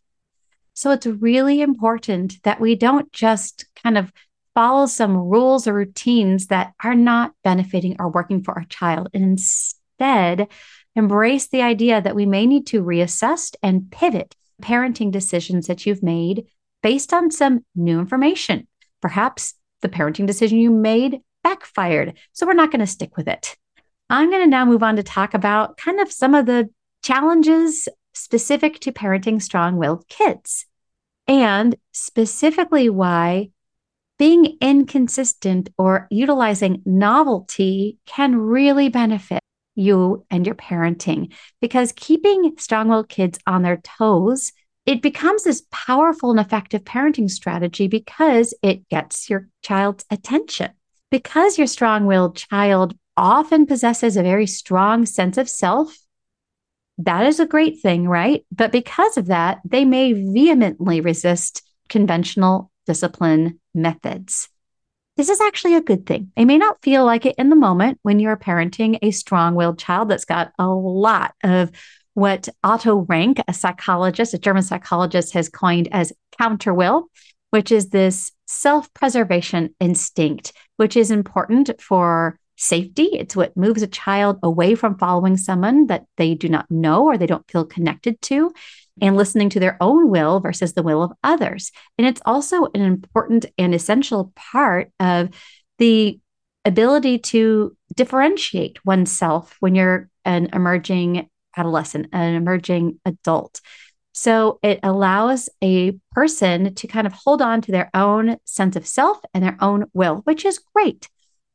So 0.72 0.92
it's 0.92 1.06
really 1.06 1.60
important 1.60 2.42
that 2.44 2.60
we 2.60 2.76
don't 2.76 3.12
just 3.12 3.66
kind 3.82 3.98
of 3.98 4.12
follow 4.54 4.86
some 4.86 5.16
rules 5.16 5.66
or 5.66 5.74
routines 5.74 6.46
that 6.46 6.72
are 6.82 6.94
not 6.94 7.32
benefiting 7.42 7.96
or 7.98 8.08
working 8.08 8.42
for 8.42 8.54
our 8.54 8.64
child. 8.64 9.08
And 9.12 9.24
instead, 9.24 10.46
embrace 10.94 11.48
the 11.48 11.62
idea 11.62 12.00
that 12.00 12.14
we 12.14 12.24
may 12.24 12.46
need 12.46 12.68
to 12.68 12.84
reassess 12.84 13.52
and 13.64 13.90
pivot 13.90 14.36
parenting 14.62 15.10
decisions 15.10 15.66
that 15.66 15.84
you've 15.86 16.04
made 16.04 16.46
based 16.84 17.12
on 17.12 17.32
some 17.32 17.64
new 17.74 17.98
information 17.98 18.68
Perhaps 19.04 19.52
the 19.82 19.90
parenting 19.90 20.26
decision 20.26 20.56
you 20.56 20.70
made 20.70 21.20
backfired. 21.42 22.16
So 22.32 22.46
we're 22.46 22.54
not 22.54 22.70
going 22.70 22.80
to 22.80 22.86
stick 22.86 23.18
with 23.18 23.28
it. 23.28 23.54
I'm 24.08 24.30
going 24.30 24.40
to 24.40 24.48
now 24.48 24.64
move 24.64 24.82
on 24.82 24.96
to 24.96 25.02
talk 25.02 25.34
about 25.34 25.76
kind 25.76 26.00
of 26.00 26.10
some 26.10 26.34
of 26.34 26.46
the 26.46 26.70
challenges 27.02 27.86
specific 28.14 28.80
to 28.80 28.92
parenting 28.92 29.42
strong 29.42 29.76
willed 29.76 30.08
kids 30.08 30.64
and 31.28 31.76
specifically 31.92 32.88
why 32.88 33.50
being 34.18 34.56
inconsistent 34.62 35.68
or 35.76 36.08
utilizing 36.10 36.80
novelty 36.86 37.98
can 38.06 38.36
really 38.36 38.88
benefit 38.88 39.42
you 39.74 40.24
and 40.30 40.46
your 40.46 40.54
parenting 40.54 41.30
because 41.60 41.92
keeping 41.92 42.54
strong 42.56 42.88
willed 42.88 43.10
kids 43.10 43.38
on 43.46 43.60
their 43.60 43.82
toes 43.98 44.52
it 44.86 45.00
becomes 45.00 45.44
this 45.44 45.62
powerful 45.70 46.30
and 46.30 46.40
effective 46.40 46.84
parenting 46.84 47.30
strategy 47.30 47.88
because 47.88 48.54
it 48.62 48.88
gets 48.88 49.30
your 49.30 49.48
child's 49.62 50.04
attention. 50.10 50.72
Because 51.10 51.56
your 51.58 51.66
strong 51.66 52.06
willed 52.06 52.36
child 52.36 52.96
often 53.16 53.66
possesses 53.66 54.16
a 54.16 54.22
very 54.22 54.46
strong 54.46 55.06
sense 55.06 55.38
of 55.38 55.48
self, 55.48 55.96
that 56.98 57.26
is 57.26 57.40
a 57.40 57.46
great 57.46 57.80
thing, 57.80 58.06
right? 58.08 58.44
But 58.52 58.72
because 58.72 59.16
of 59.16 59.26
that, 59.26 59.60
they 59.64 59.84
may 59.84 60.12
vehemently 60.12 61.00
resist 61.00 61.62
conventional 61.88 62.70
discipline 62.86 63.60
methods. 63.74 64.48
This 65.16 65.28
is 65.28 65.40
actually 65.40 65.74
a 65.76 65.80
good 65.80 66.06
thing. 66.06 66.32
They 66.36 66.44
may 66.44 66.58
not 66.58 66.82
feel 66.82 67.04
like 67.04 67.24
it 67.24 67.36
in 67.38 67.48
the 67.48 67.56
moment 67.56 67.98
when 68.02 68.18
you're 68.18 68.36
parenting 68.36 68.98
a 69.00 69.12
strong 69.12 69.54
willed 69.54 69.78
child 69.78 70.08
that's 70.08 70.24
got 70.24 70.52
a 70.58 70.66
lot 70.66 71.34
of 71.44 71.70
what 72.14 72.48
Otto 72.62 72.96
Rank, 73.08 73.40
a 73.46 73.52
psychologist, 73.52 74.34
a 74.34 74.38
German 74.38 74.62
psychologist, 74.62 75.34
has 75.34 75.48
coined 75.48 75.88
as 75.92 76.12
counterwill, 76.40 77.04
which 77.50 77.70
is 77.70 77.90
this 77.90 78.32
self 78.46 78.92
preservation 78.94 79.74
instinct, 79.80 80.52
which 80.76 80.96
is 80.96 81.10
important 81.10 81.70
for 81.80 82.38
safety. 82.56 83.10
It's 83.12 83.34
what 83.36 83.56
moves 83.56 83.82
a 83.82 83.88
child 83.88 84.38
away 84.42 84.74
from 84.74 84.96
following 84.96 85.36
someone 85.36 85.88
that 85.88 86.04
they 86.16 86.34
do 86.34 86.48
not 86.48 86.70
know 86.70 87.04
or 87.04 87.18
they 87.18 87.26
don't 87.26 87.48
feel 87.50 87.64
connected 87.64 88.20
to 88.22 88.52
and 89.00 89.16
listening 89.16 89.50
to 89.50 89.60
their 89.60 89.76
own 89.80 90.08
will 90.08 90.40
versus 90.40 90.72
the 90.72 90.82
will 90.82 91.02
of 91.02 91.12
others. 91.24 91.72
And 91.98 92.06
it's 92.06 92.22
also 92.24 92.66
an 92.66 92.80
important 92.80 93.46
and 93.58 93.74
essential 93.74 94.32
part 94.36 94.90
of 95.00 95.30
the 95.78 96.20
ability 96.64 97.18
to 97.18 97.76
differentiate 97.94 98.84
oneself 98.84 99.56
when 99.60 99.74
you're 99.74 100.08
an 100.24 100.50
emerging 100.52 101.28
adolescent, 101.56 102.08
an 102.12 102.34
emerging 102.34 103.00
adult. 103.04 103.60
So 104.12 104.60
it 104.62 104.78
allows 104.82 105.48
a 105.62 105.92
person 106.12 106.74
to 106.74 106.86
kind 106.86 107.06
of 107.06 107.12
hold 107.12 107.42
on 107.42 107.60
to 107.62 107.72
their 107.72 107.90
own 107.94 108.36
sense 108.44 108.76
of 108.76 108.86
self 108.86 109.18
and 109.34 109.42
their 109.42 109.58
own 109.60 109.86
will, 109.92 110.16
which 110.24 110.44
is 110.44 110.60
great. 110.74 111.08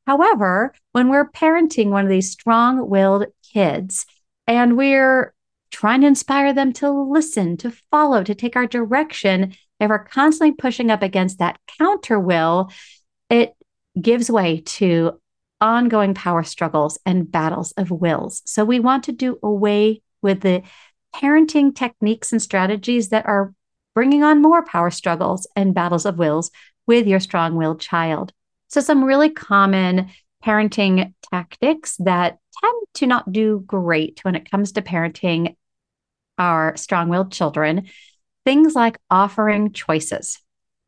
However, 0.05 0.73
when 0.91 1.09
we're 1.09 1.29
parenting 1.29 1.89
one 1.89 2.03
of 2.03 2.09
these 2.09 2.31
strong 2.31 2.89
willed 2.89 3.27
kids 3.53 4.05
and 4.45 4.75
we're 4.75 5.33
trying 5.71 6.01
to 6.01 6.07
inspire 6.07 6.53
them 6.53 6.73
to 6.73 6.89
listen, 6.91 7.55
to 7.57 7.71
follow, 7.91 8.23
to 8.23 8.35
take 8.35 8.55
our 8.55 8.67
direction, 8.67 9.55
if 9.79 9.89
we're 9.89 10.03
constantly 10.03 10.51
pushing 10.53 10.91
up 10.91 11.01
against 11.01 11.39
that 11.39 11.59
counter 11.77 12.19
will, 12.19 12.71
it 13.29 13.53
gives 13.99 14.29
way 14.29 14.61
to 14.65 15.19
ongoing 15.61 16.13
power 16.13 16.43
struggles 16.43 16.97
and 17.05 17.31
battles 17.31 17.71
of 17.73 17.91
wills. 17.91 18.41
So 18.45 18.63
we 18.65 18.79
want 18.79 19.03
to 19.05 19.11
do 19.11 19.39
away 19.43 20.01
with 20.21 20.41
the 20.41 20.63
parenting 21.15 21.75
techniques 21.75 22.31
and 22.31 22.41
strategies 22.41 23.09
that 23.09 23.25
are 23.25 23.53
bringing 23.95 24.23
on 24.23 24.41
more 24.41 24.63
power 24.63 24.91
struggles 24.91 25.47
and 25.55 25.73
battles 25.73 26.05
of 26.05 26.17
wills 26.17 26.51
with 26.87 27.07
your 27.07 27.19
strong 27.19 27.55
willed 27.55 27.81
child. 27.81 28.31
So, 28.67 28.81
some 28.81 29.03
really 29.03 29.29
common 29.29 30.09
parenting 30.45 31.13
tactics 31.31 31.97
that 31.97 32.37
tend 32.61 32.83
to 32.95 33.07
not 33.07 33.31
do 33.31 33.63
great 33.65 34.19
when 34.23 34.35
it 34.35 34.49
comes 34.49 34.73
to 34.73 34.81
parenting 34.81 35.55
our 36.37 36.77
strong 36.77 37.09
willed 37.09 37.31
children 37.31 37.89
things 38.45 38.73
like 38.73 38.97
offering 39.09 39.73
choices. 39.73 40.39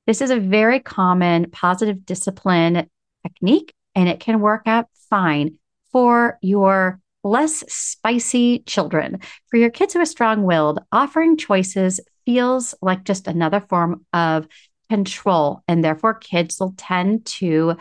This 0.08 0.22
is 0.22 0.32
a 0.32 0.40
very 0.40 0.80
common 0.80 1.52
positive 1.52 2.06
discipline 2.06 2.90
technique 3.24 3.74
and 3.96 4.10
it 4.10 4.20
can 4.20 4.40
work 4.40 4.64
out 4.66 4.88
fine 5.10 5.58
for 5.92 6.38
your 6.42 7.00
less 7.24 7.64
spicy 7.68 8.60
children. 8.60 9.20
For 9.50 9.58
your 9.58 9.70
kids 9.70 9.94
who 9.94 10.00
are 10.00 10.06
strong 10.06 10.44
willed, 10.44 10.80
offering 10.92 11.38
choices 11.38 12.00
feels 12.26 12.74
like 12.82 13.04
just 13.04 13.28
another 13.28 13.60
form 13.60 14.06
of 14.14 14.48
control. 14.90 15.64
And 15.68 15.84
therefore, 15.84 16.16
kids 16.16 16.60
will 16.60 16.74
tend 16.78 17.26
to 17.26 17.78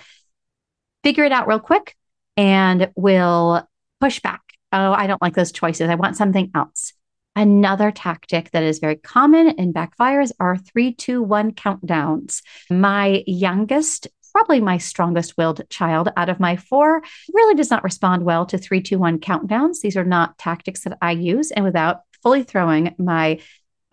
figure 1.03 1.25
it 1.25 1.33
out 1.33 1.49
real 1.49 1.59
quick 1.59 1.97
and 2.37 2.91
will 2.97 3.67
push 4.01 4.21
back. 4.21 4.43
Oh, 4.73 4.93
I 4.93 5.07
don't 5.07 5.23
like 5.23 5.35
those 5.35 5.53
choices. 5.53 5.89
I 5.89 5.95
want 5.97 6.17
something 6.17 6.51
else. 6.55 6.93
Another 7.37 7.91
tactic 7.91 8.51
that 8.51 8.63
is 8.63 8.81
very 8.81 8.97
common 8.97 9.49
and 9.51 9.75
backfires 9.75 10.33
are 10.41 10.57
three, 10.57 10.93
two, 10.93 11.23
one 11.23 11.53
countdowns. 11.53 12.43
My 12.69 13.23
youngest 13.27 14.09
probably 14.31 14.61
my 14.61 14.79
strongest 14.79 15.37
willed 15.37 15.69
child 15.71 16.11
out 16.17 16.29
of 16.29 16.41
my 16.41 16.57
four, 16.57 17.03
really 17.33 17.55
does 17.55 17.71
not 17.71 17.85
respond 17.85 18.25
well 18.25 18.47
to 18.47 18.59
three, 18.59 18.81
two, 18.81 18.99
one 18.99 19.19
countdowns. 19.19 19.81
These 19.81 19.97
are 19.97 20.05
not 20.05 20.39
tactics 20.39 20.85
that 20.85 20.99
I 21.03 21.13
use. 21.13 21.51
And 21.51 21.65
without 21.65 22.01
fully 22.23 22.43
throwing 22.43 22.95
my 22.99 23.41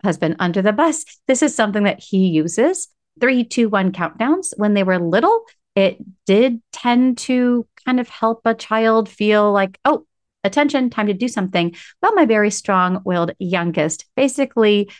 husband 0.04 0.36
under 0.38 0.62
the 0.62 0.72
bus, 0.72 1.04
this 1.26 1.42
is 1.42 1.54
something 1.54 1.84
that 1.84 2.00
he 2.00 2.28
uses. 2.28 2.88
Three, 3.20 3.44
two, 3.44 3.68
one 3.68 3.92
countdowns. 3.92 4.52
When 4.56 4.74
they 4.74 4.84
were 4.84 4.98
little, 4.98 5.44
it 5.74 5.98
did 6.26 6.60
tend 6.72 7.18
to 7.18 7.66
kind 7.84 8.00
of 8.00 8.08
help 8.08 8.42
a 8.44 8.54
child 8.54 9.08
feel 9.08 9.52
like, 9.52 9.78
oh, 9.84 10.06
attention, 10.44 10.90
time 10.90 11.08
to 11.08 11.14
do 11.14 11.28
something. 11.28 11.74
Well, 12.02 12.14
my 12.14 12.26
very 12.26 12.50
strong 12.50 13.02
willed 13.04 13.32
youngest 13.38 14.06
basically 14.16 14.90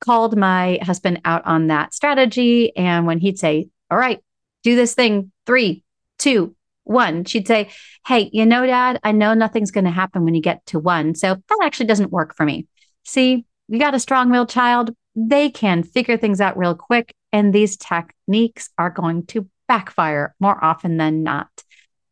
called 0.00 0.36
my 0.36 0.78
husband 0.82 1.20
out 1.24 1.44
on 1.44 1.68
that 1.68 1.92
strategy. 1.94 2.74
And 2.76 3.06
when 3.06 3.18
he'd 3.18 3.38
say, 3.38 3.68
all 3.90 3.98
right, 3.98 4.20
do 4.62 4.76
this 4.76 4.94
thing. 4.94 5.32
Three, 5.46 5.84
two, 6.18 6.54
one. 6.84 7.24
She'd 7.24 7.46
say, 7.46 7.70
Hey, 8.06 8.30
you 8.32 8.46
know, 8.46 8.66
dad, 8.66 9.00
I 9.02 9.12
know 9.12 9.34
nothing's 9.34 9.70
going 9.70 9.84
to 9.84 9.90
happen 9.90 10.24
when 10.24 10.34
you 10.34 10.42
get 10.42 10.64
to 10.66 10.78
one. 10.78 11.14
So 11.14 11.34
that 11.34 11.58
actually 11.62 11.86
doesn't 11.86 12.12
work 12.12 12.36
for 12.36 12.44
me. 12.44 12.66
See, 13.04 13.44
you 13.68 13.78
got 13.78 13.94
a 13.94 14.00
strong 14.00 14.30
willed 14.30 14.48
child. 14.48 14.90
They 15.14 15.50
can 15.50 15.82
figure 15.82 16.16
things 16.16 16.40
out 16.40 16.56
real 16.58 16.74
quick. 16.74 17.14
And 17.32 17.52
these 17.52 17.76
techniques 17.76 18.70
are 18.76 18.90
going 18.90 19.26
to 19.26 19.48
backfire 19.68 20.34
more 20.40 20.62
often 20.62 20.96
than 20.96 21.22
not. 21.22 21.48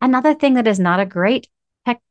Another 0.01 0.35
thing 0.35 0.55
that 0.55 0.69
is 0.69 0.79
not 0.79 1.01
a 1.01 1.07
great 1.07 1.49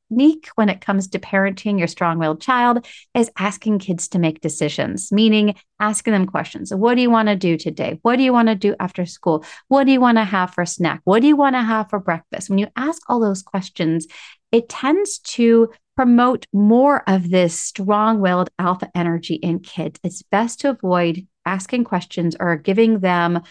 technique 0.08 0.50
when 0.56 0.70
it 0.70 0.82
comes 0.82 1.08
to 1.10 1.20
parenting 1.20 1.78
your 1.78 1.88
strong 1.88 2.20
willed 2.20 2.42
child 2.42 2.86
is 3.14 3.32
asking 3.38 3.80
kids 3.80 4.08
to 4.10 4.20
make 4.20 4.42
decisions, 4.42 5.12
meaning 5.12 5.56
asking 5.80 6.14
them 6.14 6.26
questions. 6.26 6.74
What 6.74 6.96
do 6.96 7.02
you 7.02 7.10
want 7.10 7.30
to 7.30 7.36
do 7.36 7.58
today? 7.58 8.00
What 8.02 8.18
do 8.18 8.24
you 8.24 8.34
want 8.34 8.48
to 8.48 8.56
do 8.56 8.76
after 8.80 9.06
school? 9.06 9.46
What 9.68 9.86
do 9.86 9.92
you 9.92 10.02
want 10.02 10.18
to 10.18 10.24
have 10.24 10.54
for 10.54 10.66
snack? 10.66 11.02
What 11.04 11.22
do 11.22 11.28
you 11.28 11.36
want 11.36 11.56
to 11.56 11.62
have 11.62 11.90
for 11.90 12.00
breakfast? 12.00 12.50
When 12.50 12.60
you 12.60 12.68
ask 12.76 13.02
all 13.08 13.20
those 13.20 13.44
questions, 13.44 14.08
it 14.52 14.70
tends 14.70 15.20
to 15.20 15.72
promote 15.96 16.46
more 16.54 17.04
of 17.08 17.30
this 17.30 17.60
strong 17.60 18.20
willed 18.20 18.50
alpha 18.60 18.90
energy 18.96 19.36
in 19.36 19.60
kids. 19.60 20.00
It's 20.04 20.22
best 20.22 20.62
to 20.62 20.70
avoid 20.70 21.28
asking 21.46 21.86
questions 21.86 22.36
or 22.40 22.56
giving 22.56 23.00
them 23.00 23.42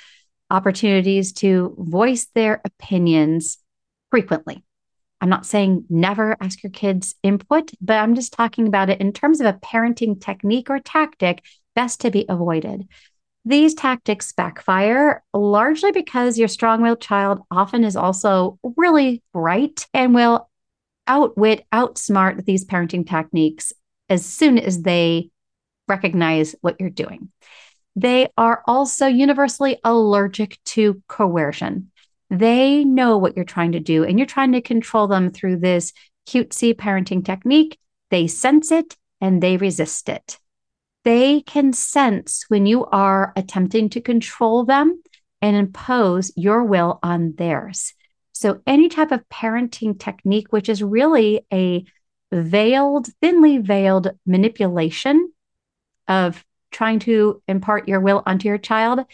opportunities 0.49 1.33
to 1.33 1.75
voice 1.77 2.29
their 2.35 2.61
opinions 2.65 3.59
frequently. 4.11 4.63
I'm 5.20 5.28
not 5.28 5.46
saying 5.46 5.85
never 5.88 6.37
ask 6.40 6.62
your 6.62 6.70
kids 6.70 7.14
input, 7.23 7.70
but 7.80 7.99
I'm 7.99 8.14
just 8.14 8.32
talking 8.32 8.66
about 8.66 8.90
it 8.90 9.00
in 9.00 9.12
terms 9.12 9.40
of 9.40 9.46
a 9.46 9.54
parenting 9.54 10.20
technique 10.20 10.68
or 10.68 10.78
tactic 10.78 11.42
best 11.75 12.00
to 12.02 12.11
be 12.11 12.26
avoided. 12.28 12.87
These 13.44 13.75
tactics 13.75 14.32
backfire 14.32 15.23
largely 15.32 15.92
because 15.92 16.38
your 16.38 16.49
strong 16.49 16.82
willed 16.82 17.00
child 17.00 17.40
often 17.50 17.85
is 17.85 17.96
also 17.96 18.58
really 18.76 19.23
bright 19.32 19.87
and 19.94 20.14
will 20.14 20.50
outwit, 21.06 21.64
outsmart 21.73 22.44
these 22.44 22.64
parenting 22.64 23.08
techniques 23.08 23.73
as 24.08 24.26
soon 24.26 24.58
as 24.58 24.82
they 24.82 25.30
recognize 25.88 26.54
what 26.61 26.76
you're 26.80 26.90
doing. 26.90 27.30
They 27.94 28.28
are 28.37 28.62
also 28.66 29.06
universally 29.06 29.78
allergic 29.85 30.58
to 30.66 31.02
coercion. 31.08 31.90
They 32.30 32.85
know 32.85 33.18
what 33.18 33.37
you're 33.37 33.45
trying 33.45 33.73
to 33.73 33.80
do, 33.80 34.04
and 34.04 34.18
you're 34.18 34.26
trying 34.26 34.52
to 34.52 34.61
control 34.61 35.06
them 35.06 35.30
through 35.30 35.59
this 35.59 35.92
cutesy 36.28 36.75
parenting 36.75 37.25
technique. 37.25 37.78
They 38.11 38.26
sense 38.26 38.71
it 38.73 38.97
and 39.21 39.42
they 39.42 39.56
resist 39.56 40.09
it 40.09 40.38
they 41.06 41.40
can 41.40 41.73
sense 41.73 42.47
when 42.49 42.66
you 42.66 42.85
are 42.87 43.33
attempting 43.37 43.88
to 43.90 44.00
control 44.00 44.64
them 44.64 45.00
and 45.40 45.54
impose 45.54 46.33
your 46.35 46.64
will 46.64 46.99
on 47.00 47.33
theirs. 47.37 47.95
So, 48.33 48.61
any 48.66 48.88
type 48.88 49.12
of 49.12 49.26
parenting 49.28 50.00
technique, 50.00 50.49
which 50.50 50.68
is 50.68 50.83
really 50.83 51.47
a 51.52 51.85
veiled, 52.33 53.06
thinly 53.21 53.59
veiled 53.59 54.11
manipulation 54.26 55.33
of 56.09 56.45
trying 56.73 56.99
to 56.99 57.40
impart 57.47 57.87
your 57.87 58.00
will 58.00 58.25
onto 58.26 58.49
your 58.49 58.59
child, 58.59 59.04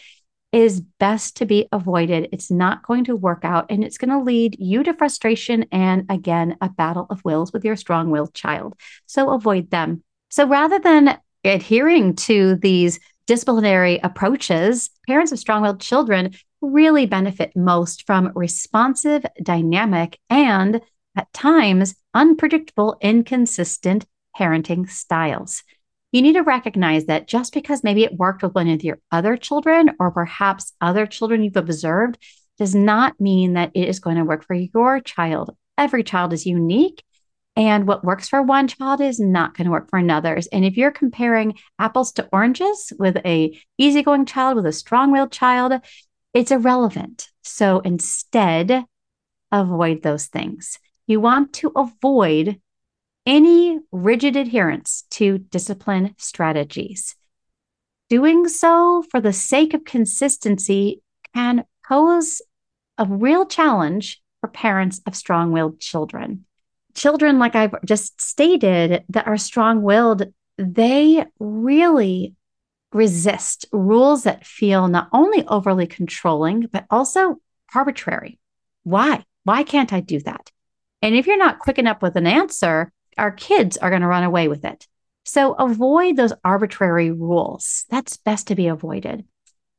is 0.53 0.79
best 0.79 1.35
to 1.37 1.45
be 1.45 1.67
avoided. 1.71 2.29
It's 2.31 2.51
not 2.51 2.83
going 2.83 3.03
to 3.05 3.15
work 3.15 3.43
out 3.43 3.65
and 3.69 3.83
it's 3.83 3.97
going 3.97 4.11
to 4.11 4.23
lead 4.23 4.55
you 4.59 4.83
to 4.83 4.93
frustration 4.93 5.65
and, 5.71 6.05
again, 6.09 6.55
a 6.61 6.69
battle 6.69 7.07
of 7.09 7.25
wills 7.25 7.51
with 7.51 7.65
your 7.65 7.75
strong 7.75 8.11
willed 8.11 8.33
child. 8.33 8.75
So, 9.07 9.31
avoid 9.31 9.71
them. 9.71 10.03
So, 10.29 10.47
rather 10.47 10.79
than 10.79 11.17
adhering 11.43 12.15
to 12.15 12.55
these 12.55 12.99
disciplinary 13.25 13.99
approaches, 14.03 14.89
parents 15.07 15.31
of 15.31 15.39
strong 15.39 15.63
willed 15.63 15.81
children 15.81 16.33
really 16.61 17.05
benefit 17.05 17.55
most 17.55 18.05
from 18.05 18.31
responsive, 18.35 19.25
dynamic, 19.41 20.19
and 20.29 20.81
at 21.15 21.33
times 21.33 21.95
unpredictable, 22.13 22.97
inconsistent 23.01 24.05
parenting 24.37 24.89
styles. 24.89 25.63
You 26.13 26.21
need 26.21 26.33
to 26.33 26.43
recognize 26.43 27.07
that 27.07 27.27
just 27.27 27.53
because 27.55 27.83
maybe 27.83 28.03
it 28.03 28.15
worked 28.15 28.43
with 28.43 28.53
one 28.53 28.69
of 28.69 28.83
your 28.83 28.99
other 29.11 29.35
children 29.35 29.89
or 29.99 30.11
perhaps 30.11 30.71
other 30.79 31.07
children 31.07 31.43
you've 31.43 31.57
observed 31.57 32.19
does 32.59 32.75
not 32.75 33.19
mean 33.19 33.53
that 33.53 33.71
it 33.73 33.89
is 33.89 33.99
going 33.99 34.17
to 34.17 34.23
work 34.23 34.45
for 34.45 34.53
your 34.53 34.99
child. 34.99 35.57
Every 35.75 36.03
child 36.03 36.31
is 36.31 36.45
unique 36.45 37.03
and 37.55 37.87
what 37.87 38.03
works 38.03 38.29
for 38.29 38.43
one 38.43 38.67
child 38.67 39.01
is 39.01 39.19
not 39.19 39.57
going 39.57 39.65
to 39.65 39.71
work 39.71 39.89
for 39.89 39.97
another's. 39.97 40.45
And 40.45 40.63
if 40.63 40.77
you're 40.77 40.91
comparing 40.91 41.55
apples 41.79 42.11
to 42.13 42.29
oranges 42.31 42.93
with 42.99 43.17
a 43.25 43.59
easygoing 43.79 44.27
child 44.27 44.55
with 44.55 44.67
a 44.67 44.71
strong-willed 44.71 45.31
child, 45.31 45.73
it's 46.35 46.51
irrelevant. 46.51 47.29
So 47.41 47.79
instead, 47.79 48.85
avoid 49.51 50.03
those 50.03 50.27
things. 50.27 50.77
You 51.07 51.19
want 51.19 51.53
to 51.53 51.71
avoid 51.75 52.59
any 53.25 53.79
rigid 53.91 54.35
adherence 54.35 55.05
to 55.11 55.37
discipline 55.37 56.15
strategies. 56.17 57.15
Doing 58.09 58.47
so 58.47 59.03
for 59.09 59.21
the 59.21 59.33
sake 59.33 59.73
of 59.73 59.85
consistency 59.85 61.01
can 61.33 61.65
pose 61.87 62.41
a 62.97 63.05
real 63.05 63.45
challenge 63.45 64.21
for 64.41 64.49
parents 64.49 65.01
of 65.07 65.15
strong 65.15 65.51
willed 65.51 65.79
children 65.79 66.45
children, 66.93 67.39
like 67.39 67.55
I've 67.55 67.75
just 67.85 68.21
stated, 68.21 69.03
that 69.09 69.27
are 69.27 69.37
strong 69.37 69.81
willed, 69.81 70.23
they 70.57 71.25
really 71.39 72.35
resist 72.91 73.65
rules 73.71 74.23
that 74.23 74.45
feel 74.45 74.87
not 74.87 75.09
only 75.11 75.45
overly 75.47 75.87
controlling, 75.87 76.67
but 76.71 76.85
also 76.89 77.37
arbitrary. 77.73 78.39
Why? 78.83 79.25
Why 79.43 79.63
can't 79.63 79.91
I 79.91 79.99
do 79.99 80.19
that? 80.21 80.51
And 81.01 81.15
if 81.15 81.27
you're 81.27 81.37
not 81.37 81.59
quick 81.59 81.79
enough 81.79 82.01
with 82.01 82.15
an 82.15 82.27
answer, 82.27 82.91
our 83.17 83.31
kids 83.31 83.77
are 83.77 83.89
going 83.89 84.01
to 84.01 84.07
run 84.07 84.23
away 84.23 84.47
with 84.47 84.65
it. 84.65 84.87
So 85.25 85.53
avoid 85.53 86.15
those 86.15 86.33
arbitrary 86.43 87.11
rules. 87.11 87.85
That's 87.89 88.17
best 88.17 88.47
to 88.47 88.55
be 88.55 88.67
avoided. 88.67 89.25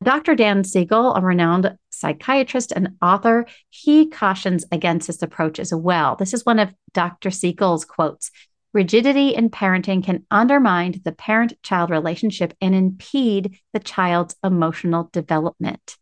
Dr. 0.02 0.34
Dan 0.34 0.64
Siegel, 0.64 1.14
a 1.14 1.20
renowned 1.20 1.76
psychiatrist 1.90 2.72
and 2.72 2.96
author, 3.00 3.46
he 3.70 4.08
cautions 4.08 4.64
against 4.70 5.06
this 5.06 5.22
approach 5.22 5.58
as 5.58 5.72
well. 5.72 6.16
This 6.16 6.34
is 6.34 6.44
one 6.44 6.58
of 6.58 6.74
Dr. 6.92 7.30
Siegel's 7.30 7.84
quotes 7.84 8.30
Rigidity 8.74 9.36
in 9.36 9.50
parenting 9.50 10.02
can 10.02 10.26
undermine 10.32 11.00
the 11.04 11.12
parent 11.12 11.52
child 11.62 11.90
relationship 11.90 12.54
and 12.60 12.74
impede 12.74 13.60
the 13.72 13.78
child's 13.78 14.34
emotional 14.42 15.08
development. 15.12 15.96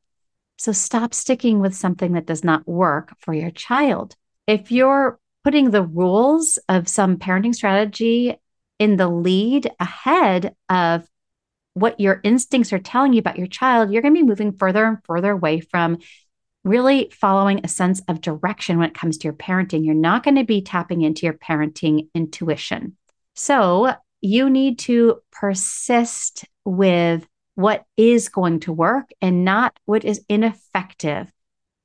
So 0.57 0.73
stop 0.73 1.13
sticking 1.13 1.61
with 1.61 1.75
something 1.75 2.13
that 2.13 2.25
does 2.25 2.43
not 2.43 2.67
work 2.67 3.15
for 3.19 3.35
your 3.35 3.51
child. 3.51 4.17
If 4.47 4.73
you're 4.73 5.19
putting 5.45 5.71
the 5.71 5.83
rules 5.83 6.59
of 6.69 6.89
some 6.89 7.19
parenting 7.19 7.55
strategy 7.55 8.37
in 8.79 8.97
the 8.97 9.09
lead 9.09 9.71
ahead 9.81 10.55
of 10.69 11.07
what 11.75 12.01
your 12.01 12.21
instincts 12.23 12.73
are 12.73 12.79
telling 12.79 13.13
you 13.13 13.19
about 13.19 13.39
your 13.39 13.47
child, 13.47 13.93
you're 13.93 14.03
going 14.03 14.15
to 14.15 14.21
be 14.21 14.27
moving 14.27 14.53
further 14.53 14.85
and 14.85 14.99
further 15.05 15.31
away 15.31 15.61
from 15.61 15.99
really 16.65 17.11
following 17.13 17.61
a 17.65 17.69
sense 17.69 18.01
of 18.09 18.21
direction 18.21 18.79
when 18.79 18.89
it 18.89 18.95
comes 18.95 19.19
to 19.19 19.25
your 19.25 19.33
parenting. 19.33 19.85
You're 19.85 19.95
not 19.95 20.23
going 20.23 20.37
to 20.37 20.45
be 20.45 20.63
tapping 20.63 21.03
into 21.03 21.27
your 21.27 21.35
parenting 21.35 22.09
intuition. 22.15 22.97
So 23.35 23.95
you 24.21 24.51
need 24.51 24.79
to 24.81 25.21
persist 25.33 26.45
with 26.65 27.27
what 27.55 27.85
is 27.97 28.29
going 28.29 28.61
to 28.61 28.73
work 28.73 29.11
and 29.21 29.45
not 29.45 29.77
what 29.85 30.05
is 30.05 30.25
ineffective. 30.29 31.31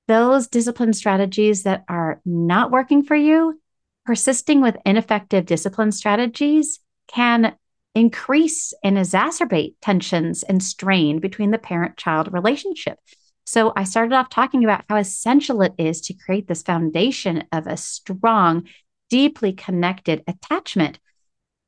Those 0.08 0.48
discipline 0.48 0.94
strategies 0.94 1.64
that 1.64 1.84
are 1.90 2.22
not 2.26 2.72
working 2.72 3.04
for 3.04 3.16
you, 3.16 3.60
persisting 4.06 4.62
with 4.62 4.78
ineffective 4.86 5.46
discipline 5.46 5.92
strategies 5.92 6.80
can 7.08 7.56
increase 7.94 8.74
and 8.84 8.98
exacerbate 8.98 9.76
tensions 9.82 10.44
and 10.44 10.64
strain 10.64 11.20
between 11.20 11.52
the 11.52 11.58
parent 11.58 11.98
child 11.98 12.32
relationship. 12.32 13.00
So, 13.46 13.74
I 13.76 13.86
started 13.86 14.14
off 14.14 14.30
talking 14.30 14.64
about 14.64 14.84
how 14.90 14.98
essential 14.98 15.62
it 15.62 15.74
is 15.78 16.02
to 16.02 16.14
create 16.14 16.48
this 16.48 16.64
foundation 16.64 17.46
of 17.52 17.66
a 17.66 17.78
strong, 17.78 18.68
deeply 19.10 19.54
connected 19.54 20.24
attachment. 20.28 21.00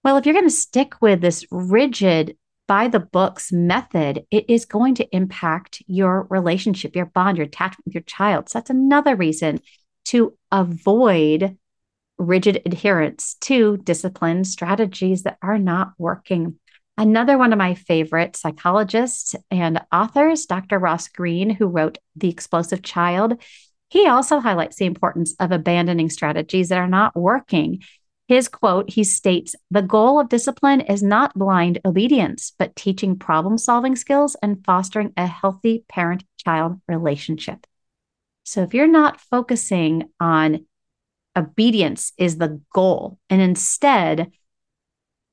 Well, 0.03 0.17
if 0.17 0.25
you're 0.25 0.33
going 0.33 0.45
to 0.45 0.51
stick 0.51 1.01
with 1.01 1.21
this 1.21 1.45
rigid, 1.51 2.37
by 2.69 2.87
the 2.87 2.99
books 2.99 3.51
method, 3.51 4.27
it 4.29 4.47
is 4.47 4.65
going 4.65 4.93
to 4.93 5.15
impact 5.15 5.81
your 5.87 6.27
relationship, 6.29 6.95
your 6.95 7.07
bond, 7.07 7.35
your 7.35 7.47
attachment 7.47 7.83
with 7.85 7.95
your 7.95 8.03
child. 8.03 8.47
So, 8.47 8.59
that's 8.59 8.69
another 8.69 9.15
reason 9.15 9.59
to 10.05 10.37
avoid 10.51 11.57
rigid 12.19 12.61
adherence 12.67 13.35
to 13.41 13.77
discipline 13.77 14.43
strategies 14.43 15.23
that 15.23 15.39
are 15.41 15.57
not 15.57 15.93
working. 15.97 16.59
Another 16.95 17.39
one 17.39 17.53
of 17.53 17.57
my 17.57 17.73
favorite 17.73 18.35
psychologists 18.35 19.35
and 19.49 19.81
authors, 19.91 20.45
Dr. 20.45 20.77
Ross 20.77 21.07
Greene, 21.07 21.49
who 21.49 21.65
wrote 21.65 21.97
The 22.17 22.29
Explosive 22.29 22.83
Child, 22.83 23.41
he 23.89 24.05
also 24.07 24.39
highlights 24.39 24.75
the 24.75 24.85
importance 24.85 25.33
of 25.39 25.51
abandoning 25.51 26.11
strategies 26.11 26.69
that 26.69 26.77
are 26.77 26.87
not 26.87 27.15
working. 27.15 27.81
His 28.29 28.47
quote, 28.47 28.91
he 28.91 29.03
states, 29.03 29.55
The 29.71 29.81
goal 29.81 30.19
of 30.19 30.29
discipline 30.29 30.81
is 30.81 31.01
not 31.01 31.33
blind 31.33 31.79
obedience, 31.83 32.53
but 32.59 32.75
teaching 32.75 33.17
problem 33.17 33.57
solving 33.57 33.95
skills 33.95 34.35
and 34.43 34.63
fostering 34.63 35.13
a 35.17 35.25
healthy 35.25 35.83
parent 35.89 36.23
child 36.37 36.79
relationship. 36.87 37.65
So 38.43 38.61
if 38.61 38.75
you're 38.75 38.85
not 38.85 39.19
focusing 39.19 40.11
on 40.19 40.67
obedience 41.35 42.13
is 42.19 42.37
the 42.37 42.61
goal. 42.71 43.17
And 43.31 43.41
instead, 43.41 44.31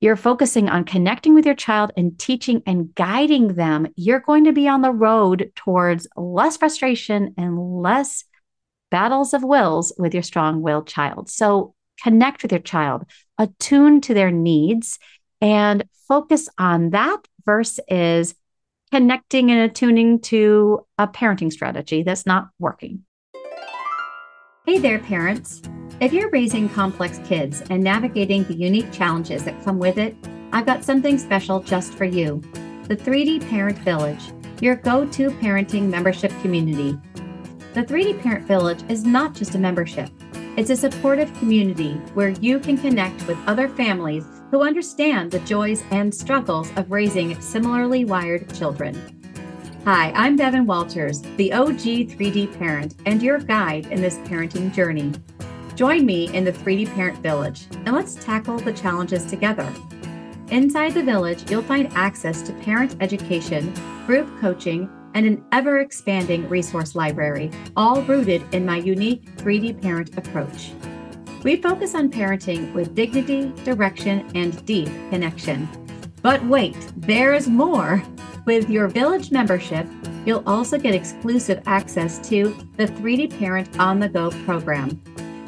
you're 0.00 0.16
focusing 0.16 0.70
on 0.70 0.84
connecting 0.84 1.34
with 1.34 1.44
your 1.44 1.54
child 1.54 1.92
and 1.98 2.18
teaching 2.18 2.62
and 2.66 2.94
guiding 2.94 3.56
them, 3.56 3.88
you're 3.96 4.20
going 4.20 4.44
to 4.44 4.52
be 4.52 4.68
on 4.68 4.80
the 4.80 4.90
road 4.90 5.52
towards 5.54 6.08
less 6.16 6.56
frustration 6.56 7.34
and 7.36 7.82
less 7.82 8.24
battles 8.90 9.34
of 9.34 9.44
wills 9.44 9.92
with 9.98 10.14
your 10.14 10.22
strong 10.22 10.62
willed 10.62 10.86
child. 10.86 11.28
So 11.28 11.74
connect 12.02 12.42
with 12.42 12.52
your 12.52 12.60
child, 12.60 13.04
attune 13.38 14.00
to 14.02 14.14
their 14.14 14.30
needs, 14.30 14.98
and 15.40 15.84
focus 16.08 16.48
on 16.58 16.90
that 16.90 17.18
versus 17.44 18.34
connecting 18.90 19.50
and 19.50 19.60
attuning 19.60 20.20
to 20.20 20.86
a 20.98 21.06
parenting 21.06 21.52
strategy 21.52 22.02
that's 22.02 22.26
not 22.26 22.48
working. 22.58 23.04
Hey 24.64 24.78
there, 24.78 24.98
parents. 24.98 25.62
If 26.00 26.12
you're 26.12 26.30
raising 26.30 26.68
complex 26.68 27.20
kids 27.24 27.62
and 27.70 27.82
navigating 27.82 28.44
the 28.44 28.54
unique 28.54 28.92
challenges 28.92 29.44
that 29.44 29.62
come 29.64 29.78
with 29.78 29.96
it, 29.96 30.14
I've 30.52 30.66
got 30.66 30.84
something 30.84 31.18
special 31.18 31.60
just 31.60 31.94
for 31.94 32.04
you 32.04 32.42
the 32.88 32.96
3D 32.96 33.48
Parent 33.48 33.76
Village, 33.78 34.32
your 34.60 34.76
go 34.76 35.04
to 35.06 35.30
parenting 35.30 35.88
membership 35.88 36.30
community. 36.40 36.96
The 37.74 37.82
3D 37.82 38.20
Parent 38.22 38.46
Village 38.46 38.78
is 38.88 39.04
not 39.04 39.34
just 39.34 39.56
a 39.56 39.58
membership, 39.58 40.08
it's 40.56 40.70
a 40.70 40.76
supportive 40.76 41.32
community 41.34 41.94
where 42.14 42.30
you 42.30 42.58
can 42.58 42.78
connect 42.78 43.26
with 43.26 43.36
other 43.46 43.68
families 43.68 44.24
who 44.50 44.62
understand 44.62 45.30
the 45.30 45.38
joys 45.40 45.84
and 45.90 46.14
struggles 46.14 46.70
of 46.76 46.90
raising 46.90 47.38
similarly 47.42 48.06
wired 48.06 48.52
children. 48.54 48.94
Hi, 49.84 50.12
I'm 50.12 50.34
Bevan 50.34 50.66
Walters, 50.66 51.20
the 51.36 51.52
OG 51.52 52.08
3D 52.08 52.58
parent 52.58 52.94
and 53.04 53.22
your 53.22 53.38
guide 53.38 53.86
in 53.86 54.00
this 54.00 54.16
parenting 54.18 54.72
journey. 54.72 55.12
Join 55.74 56.06
me 56.06 56.34
in 56.34 56.44
the 56.44 56.52
3D 56.52 56.92
Parent 56.94 57.18
Village 57.18 57.66
and 57.84 57.94
let's 57.94 58.14
tackle 58.14 58.58
the 58.58 58.72
challenges 58.72 59.26
together. 59.26 59.70
Inside 60.48 60.94
the 60.94 61.02
village, 61.02 61.50
you'll 61.50 61.62
find 61.62 61.92
access 61.92 62.40
to 62.42 62.54
parent 62.54 62.96
education, 63.00 63.74
group 64.06 64.26
coaching, 64.40 64.88
and 65.16 65.24
an 65.24 65.42
ever 65.50 65.78
expanding 65.78 66.46
resource 66.46 66.94
library, 66.94 67.50
all 67.74 68.02
rooted 68.02 68.44
in 68.54 68.66
my 68.66 68.76
unique 68.76 69.24
3D 69.36 69.80
parent 69.80 70.16
approach. 70.18 70.72
We 71.42 71.56
focus 71.56 71.94
on 71.94 72.10
parenting 72.10 72.74
with 72.74 72.94
dignity, 72.94 73.50
direction, 73.64 74.30
and 74.34 74.62
deep 74.66 74.88
connection. 75.08 75.66
But 76.20 76.44
wait, 76.44 76.76
there 76.98 77.32
is 77.32 77.48
more. 77.48 78.02
With 78.44 78.68
your 78.68 78.88
village 78.88 79.32
membership, 79.32 79.88
you'll 80.26 80.46
also 80.46 80.78
get 80.78 80.94
exclusive 80.94 81.62
access 81.64 82.18
to 82.28 82.54
the 82.76 82.84
3D 82.84 83.38
Parent 83.38 83.80
on 83.80 83.98
the 83.98 84.10
Go 84.10 84.30
program. 84.44 85.00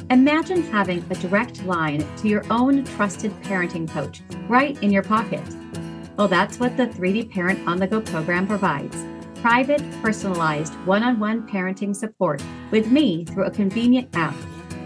Imagine 0.09 0.63
having 0.63 1.05
a 1.11 1.15
direct 1.17 1.63
line 1.65 2.07
to 2.17 2.29
your 2.29 2.43
own 2.51 2.85
trusted 2.85 3.33
parenting 3.43 3.87
coach 3.87 4.23
right 4.49 4.83
in 4.83 4.91
your 4.91 5.03
pocket. 5.03 5.43
Well, 6.17 6.27
that's 6.27 6.59
what 6.59 6.79
the 6.79 6.87
3D 6.87 7.31
Parent 7.31 7.69
on 7.69 7.79
the 7.79 7.87
Go 7.87 8.01
program 8.01 8.47
provides 8.47 8.97
private, 9.41 9.83
personalized, 10.03 10.75
one 10.87 11.03
on 11.03 11.19
one 11.19 11.47
parenting 11.49 11.95
support 11.95 12.43
with 12.71 12.91
me 12.91 13.25
through 13.25 13.45
a 13.45 13.51
convenient 13.51 14.09
app. 14.15 14.35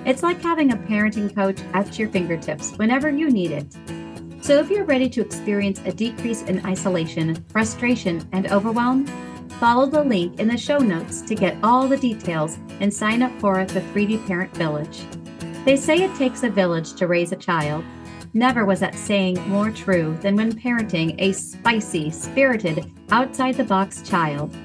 It's 0.05 0.23
like 0.23 0.43
having 0.43 0.73
a 0.73 0.77
parenting 0.77 1.35
coach 1.35 1.61
at 1.75 1.99
your 1.99 2.09
fingertips 2.09 2.77
whenever 2.77 3.11
you 3.11 3.31
need 3.31 3.53
it. 3.53 3.77
So, 4.43 4.59
if 4.59 4.71
you're 4.71 4.85
ready 4.85 5.09
to 5.11 5.21
experience 5.21 5.81
a 5.85 5.93
decrease 5.93 6.43
in 6.43 6.67
isolation, 6.67 7.37
frustration, 7.49 8.29
and 8.33 8.51
overwhelm, 8.51 9.07
follow 9.61 9.87
the 9.87 10.03
link 10.03 10.41
in 10.41 10.49
the 10.49 10.57
show 10.57 10.79
notes 10.79 11.23
to 11.23 11.37
get 11.37 11.57
all 11.63 11.87
the 11.87 11.97
details 11.97 12.59
and 12.81 12.93
sign 12.93 13.23
up 13.23 13.31
for 13.41 13.65
the 13.65 13.81
3D 13.81 14.27
Parent 14.27 14.53
Village. 14.57 15.03
They 15.65 15.77
say 15.77 16.03
it 16.03 16.15
takes 16.17 16.43
a 16.43 16.51
village 16.51 16.95
to 16.95 17.07
raise 17.07 17.31
a 17.31 17.37
child. 17.37 17.85
Never 18.35 18.65
was 18.65 18.81
that 18.81 18.95
saying 18.95 19.47
more 19.47 19.71
true 19.71 20.17
than 20.23 20.37
when 20.37 20.59
parenting 20.59 21.15
a 21.19 21.33
spicy, 21.33 22.09
spirited, 22.09 22.91
outside 23.11 23.57
the 23.57 23.65
box 23.65 24.01
child. 24.09 24.57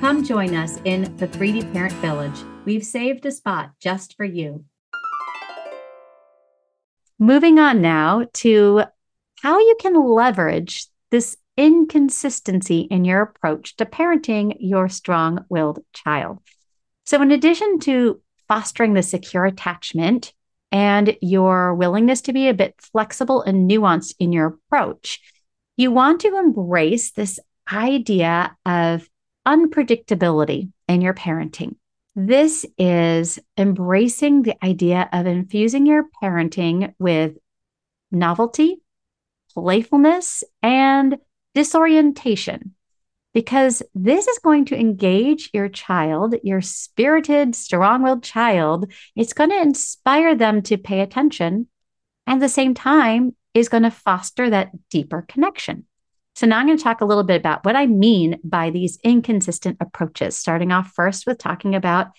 Come 0.00 0.22
join 0.22 0.54
us 0.54 0.80
in 0.84 1.16
the 1.16 1.26
3D 1.26 1.72
Parent 1.72 1.94
Village. 1.94 2.38
We've 2.64 2.84
saved 2.84 3.26
a 3.26 3.32
spot 3.32 3.70
just 3.80 4.16
for 4.16 4.24
you. 4.24 4.64
Moving 7.18 7.58
on 7.58 7.82
now 7.82 8.26
to 8.34 8.84
how 9.42 9.58
you 9.58 9.76
can 9.80 10.00
leverage 10.08 10.86
this 11.10 11.36
inconsistency 11.56 12.80
in 12.82 13.04
your 13.04 13.22
approach 13.22 13.76
to 13.76 13.86
parenting 13.86 14.54
your 14.60 14.88
strong 14.88 15.44
willed 15.48 15.80
child. 15.92 16.38
So, 17.04 17.20
in 17.22 17.32
addition 17.32 17.80
to 17.80 18.20
fostering 18.46 18.94
the 18.94 19.02
secure 19.02 19.46
attachment 19.46 20.32
and 20.72 21.16
your 21.20 21.74
willingness 21.74 22.20
to 22.22 22.32
be 22.32 22.48
a 22.48 22.54
bit 22.54 22.74
flexible 22.80 23.42
and 23.42 23.70
nuanced 23.70 24.14
in 24.18 24.32
your 24.32 24.46
approach, 24.46 25.20
you 25.76 25.90
want 25.90 26.20
to 26.20 26.36
embrace 26.38 27.12
this 27.12 27.38
idea 27.72 28.56
of 28.64 29.08
unpredictability 29.46 30.70
in 30.88 31.00
your 31.00 31.14
parenting. 31.14 31.76
This 32.14 32.64
is 32.78 33.38
embracing 33.58 34.42
the 34.42 34.56
idea 34.64 35.08
of 35.12 35.26
infusing 35.26 35.86
your 35.86 36.04
parenting 36.22 36.94
with 36.98 37.36
novelty, 38.10 38.80
playfulness, 39.52 40.42
and 40.62 41.18
disorientation 41.54 42.75
because 43.36 43.82
this 43.94 44.26
is 44.26 44.38
going 44.38 44.64
to 44.64 44.80
engage 44.80 45.50
your 45.52 45.68
child, 45.68 46.34
your 46.42 46.62
spirited, 46.62 47.54
strong 47.54 48.02
willed 48.02 48.22
child. 48.22 48.90
It's 49.14 49.34
going 49.34 49.50
to 49.50 49.60
inspire 49.60 50.34
them 50.34 50.62
to 50.62 50.78
pay 50.78 51.00
attention 51.02 51.68
and 52.26 52.36
at 52.36 52.40
the 52.40 52.48
same 52.48 52.72
time 52.72 53.36
is 53.52 53.68
going 53.68 53.82
to 53.82 53.90
foster 53.90 54.48
that 54.48 54.70
deeper 54.88 55.20
connection. 55.28 55.84
So, 56.34 56.46
now 56.46 56.58
I'm 56.58 56.66
going 56.66 56.78
to 56.78 56.82
talk 56.82 57.02
a 57.02 57.04
little 57.04 57.24
bit 57.24 57.38
about 57.38 57.62
what 57.62 57.76
I 57.76 57.84
mean 57.84 58.40
by 58.42 58.70
these 58.70 58.98
inconsistent 59.04 59.76
approaches, 59.80 60.34
starting 60.34 60.72
off 60.72 60.92
first 60.94 61.26
with 61.26 61.36
talking 61.36 61.74
about 61.74 62.12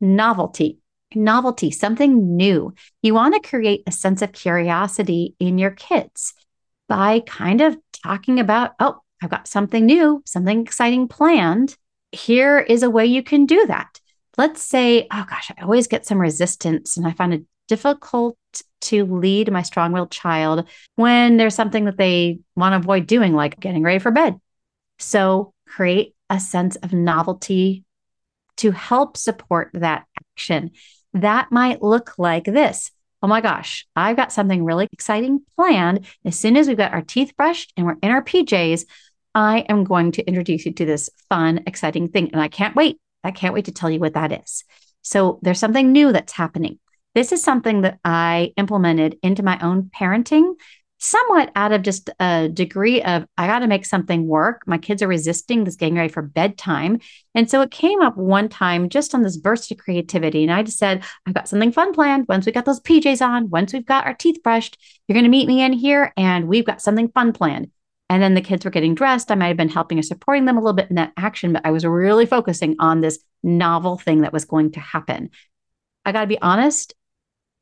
novelty. 0.00 0.78
Novelty, 1.16 1.72
something 1.72 2.36
new. 2.36 2.74
You 3.02 3.14
want 3.14 3.34
to 3.34 3.48
create 3.48 3.82
a 3.88 3.92
sense 3.92 4.22
of 4.22 4.30
curiosity 4.30 5.34
in 5.40 5.58
your 5.58 5.72
kids 5.72 6.32
by 6.88 7.24
kind 7.26 7.60
of 7.60 7.76
talking 8.04 8.38
about, 8.38 8.74
oh, 8.78 9.00
I've 9.22 9.30
got 9.30 9.48
something 9.48 9.84
new, 9.84 10.22
something 10.24 10.60
exciting 10.60 11.08
planned. 11.08 11.76
Here 12.12 12.58
is 12.58 12.82
a 12.82 12.90
way 12.90 13.06
you 13.06 13.22
can 13.22 13.46
do 13.46 13.66
that. 13.66 14.00
Let's 14.36 14.62
say, 14.62 15.06
oh 15.10 15.26
gosh, 15.28 15.50
I 15.56 15.62
always 15.62 15.86
get 15.86 16.06
some 16.06 16.20
resistance 16.20 16.96
and 16.96 17.06
I 17.06 17.12
find 17.12 17.34
it 17.34 17.44
difficult 17.68 18.36
to 18.82 19.04
lead 19.04 19.52
my 19.52 19.62
strong 19.62 19.92
willed 19.92 20.10
child 20.10 20.66
when 20.96 21.36
there's 21.36 21.54
something 21.54 21.84
that 21.84 21.98
they 21.98 22.40
want 22.56 22.72
to 22.72 22.78
avoid 22.78 23.06
doing, 23.06 23.34
like 23.34 23.60
getting 23.60 23.82
ready 23.82 23.98
for 23.98 24.10
bed. 24.10 24.40
So 24.98 25.52
create 25.66 26.14
a 26.28 26.40
sense 26.40 26.76
of 26.76 26.92
novelty 26.92 27.84
to 28.56 28.70
help 28.70 29.16
support 29.16 29.70
that 29.74 30.04
action. 30.36 30.70
That 31.14 31.52
might 31.52 31.82
look 31.82 32.18
like 32.18 32.44
this 32.44 32.90
oh 33.22 33.26
my 33.26 33.40
gosh, 33.40 33.86
I've 33.94 34.16
got 34.16 34.32
something 34.32 34.64
really 34.64 34.88
exciting 34.92 35.42
planned. 35.56 36.06
As 36.24 36.38
soon 36.38 36.56
as 36.56 36.68
we've 36.68 36.76
got 36.76 36.92
our 36.92 37.02
teeth 37.02 37.34
brushed 37.36 37.72
and 37.76 37.86
we're 37.86 37.96
in 38.02 38.10
our 38.10 38.24
PJs, 38.24 38.86
I 39.34 39.60
am 39.68 39.84
going 39.84 40.12
to 40.12 40.26
introduce 40.26 40.66
you 40.66 40.72
to 40.72 40.84
this 40.84 41.10
fun, 41.28 41.62
exciting 41.66 42.08
thing. 42.08 42.30
And 42.32 42.40
I 42.40 42.48
can't 42.48 42.76
wait. 42.76 42.98
I 43.22 43.30
can't 43.30 43.54
wait 43.54 43.66
to 43.66 43.72
tell 43.72 43.90
you 43.90 44.00
what 44.00 44.14
that 44.14 44.32
is. 44.32 44.64
So 45.02 45.38
there's 45.42 45.58
something 45.58 45.92
new 45.92 46.12
that's 46.12 46.32
happening. 46.32 46.78
This 47.14 47.32
is 47.32 47.42
something 47.42 47.82
that 47.82 47.98
I 48.04 48.52
implemented 48.56 49.18
into 49.22 49.42
my 49.42 49.58
own 49.60 49.90
parenting 49.98 50.54
somewhat 51.00 51.50
out 51.56 51.72
of 51.72 51.80
just 51.80 52.10
a 52.20 52.48
degree 52.48 53.02
of 53.02 53.26
I 53.38 53.46
got 53.46 53.60
to 53.60 53.66
make 53.66 53.86
something 53.86 54.26
work. 54.26 54.62
My 54.66 54.76
kids 54.76 55.02
are 55.02 55.08
resisting 55.08 55.64
this 55.64 55.76
getting 55.76 55.94
ready 55.94 56.12
for 56.12 56.20
bedtime. 56.20 57.00
And 57.34 57.50
so 57.50 57.62
it 57.62 57.70
came 57.70 58.02
up 58.02 58.18
one 58.18 58.50
time 58.50 58.90
just 58.90 59.14
on 59.14 59.22
this 59.22 59.38
burst 59.38 59.72
of 59.72 59.78
creativity. 59.78 60.42
And 60.42 60.52
I 60.52 60.62
just 60.62 60.78
said, 60.78 61.02
I've 61.26 61.34
got 61.34 61.48
something 61.48 61.72
fun 61.72 61.94
planned. 61.94 62.26
Once 62.28 62.44
we 62.44 62.52
got 62.52 62.66
those 62.66 62.80
PJs 62.80 63.26
on, 63.26 63.48
once 63.48 63.72
we've 63.72 63.84
got 63.84 64.04
our 64.04 64.14
teeth 64.14 64.42
brushed, 64.44 64.76
you're 65.08 65.14
going 65.14 65.24
to 65.24 65.30
meet 65.30 65.48
me 65.48 65.62
in 65.62 65.72
here 65.72 66.12
and 66.18 66.48
we've 66.48 66.66
got 66.66 66.82
something 66.82 67.08
fun 67.08 67.32
planned. 67.32 67.70
And 68.10 68.20
then 68.20 68.34
the 68.34 68.40
kids 68.40 68.64
were 68.64 68.72
getting 68.72 68.96
dressed. 68.96 69.30
I 69.30 69.36
might 69.36 69.46
have 69.46 69.56
been 69.56 69.68
helping 69.68 69.98
or 69.98 70.02
supporting 70.02 70.44
them 70.44 70.58
a 70.58 70.60
little 70.60 70.74
bit 70.74 70.90
in 70.90 70.96
that 70.96 71.12
action, 71.16 71.52
but 71.52 71.64
I 71.64 71.70
was 71.70 71.86
really 71.86 72.26
focusing 72.26 72.74
on 72.80 73.00
this 73.00 73.20
novel 73.44 73.96
thing 73.96 74.22
that 74.22 74.32
was 74.32 74.44
going 74.44 74.72
to 74.72 74.80
happen. 74.80 75.30
I 76.04 76.10
got 76.10 76.22
to 76.22 76.26
be 76.26 76.40
honest, 76.42 76.92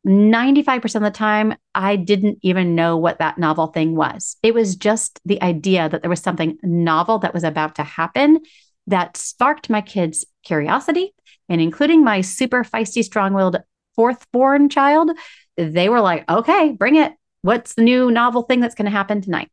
95% 0.06 0.94
of 0.94 1.02
the 1.02 1.10
time, 1.10 1.54
I 1.74 1.96
didn't 1.96 2.38
even 2.40 2.74
know 2.74 2.96
what 2.96 3.18
that 3.18 3.36
novel 3.36 3.66
thing 3.66 3.94
was. 3.94 4.36
It 4.42 4.54
was 4.54 4.74
just 4.74 5.20
the 5.26 5.40
idea 5.42 5.86
that 5.86 6.00
there 6.00 6.08
was 6.08 6.22
something 6.22 6.56
novel 6.62 7.18
that 7.18 7.34
was 7.34 7.44
about 7.44 7.74
to 7.74 7.84
happen 7.84 8.40
that 8.86 9.18
sparked 9.18 9.68
my 9.68 9.82
kids' 9.82 10.24
curiosity. 10.44 11.14
And 11.50 11.60
including 11.60 12.04
my 12.04 12.22
super 12.22 12.64
feisty, 12.64 13.04
strong 13.04 13.34
willed 13.34 13.58
fourth 13.96 14.26
born 14.32 14.70
child, 14.70 15.10
they 15.58 15.90
were 15.90 16.00
like, 16.00 16.30
okay, 16.30 16.72
bring 16.72 16.96
it. 16.96 17.12
What's 17.42 17.74
the 17.74 17.82
new 17.82 18.10
novel 18.10 18.42
thing 18.42 18.60
that's 18.60 18.74
going 18.74 18.86
to 18.86 18.90
happen 18.90 19.20
tonight? 19.20 19.50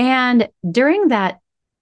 And 0.00 0.48
during 0.68 1.08
that 1.08 1.40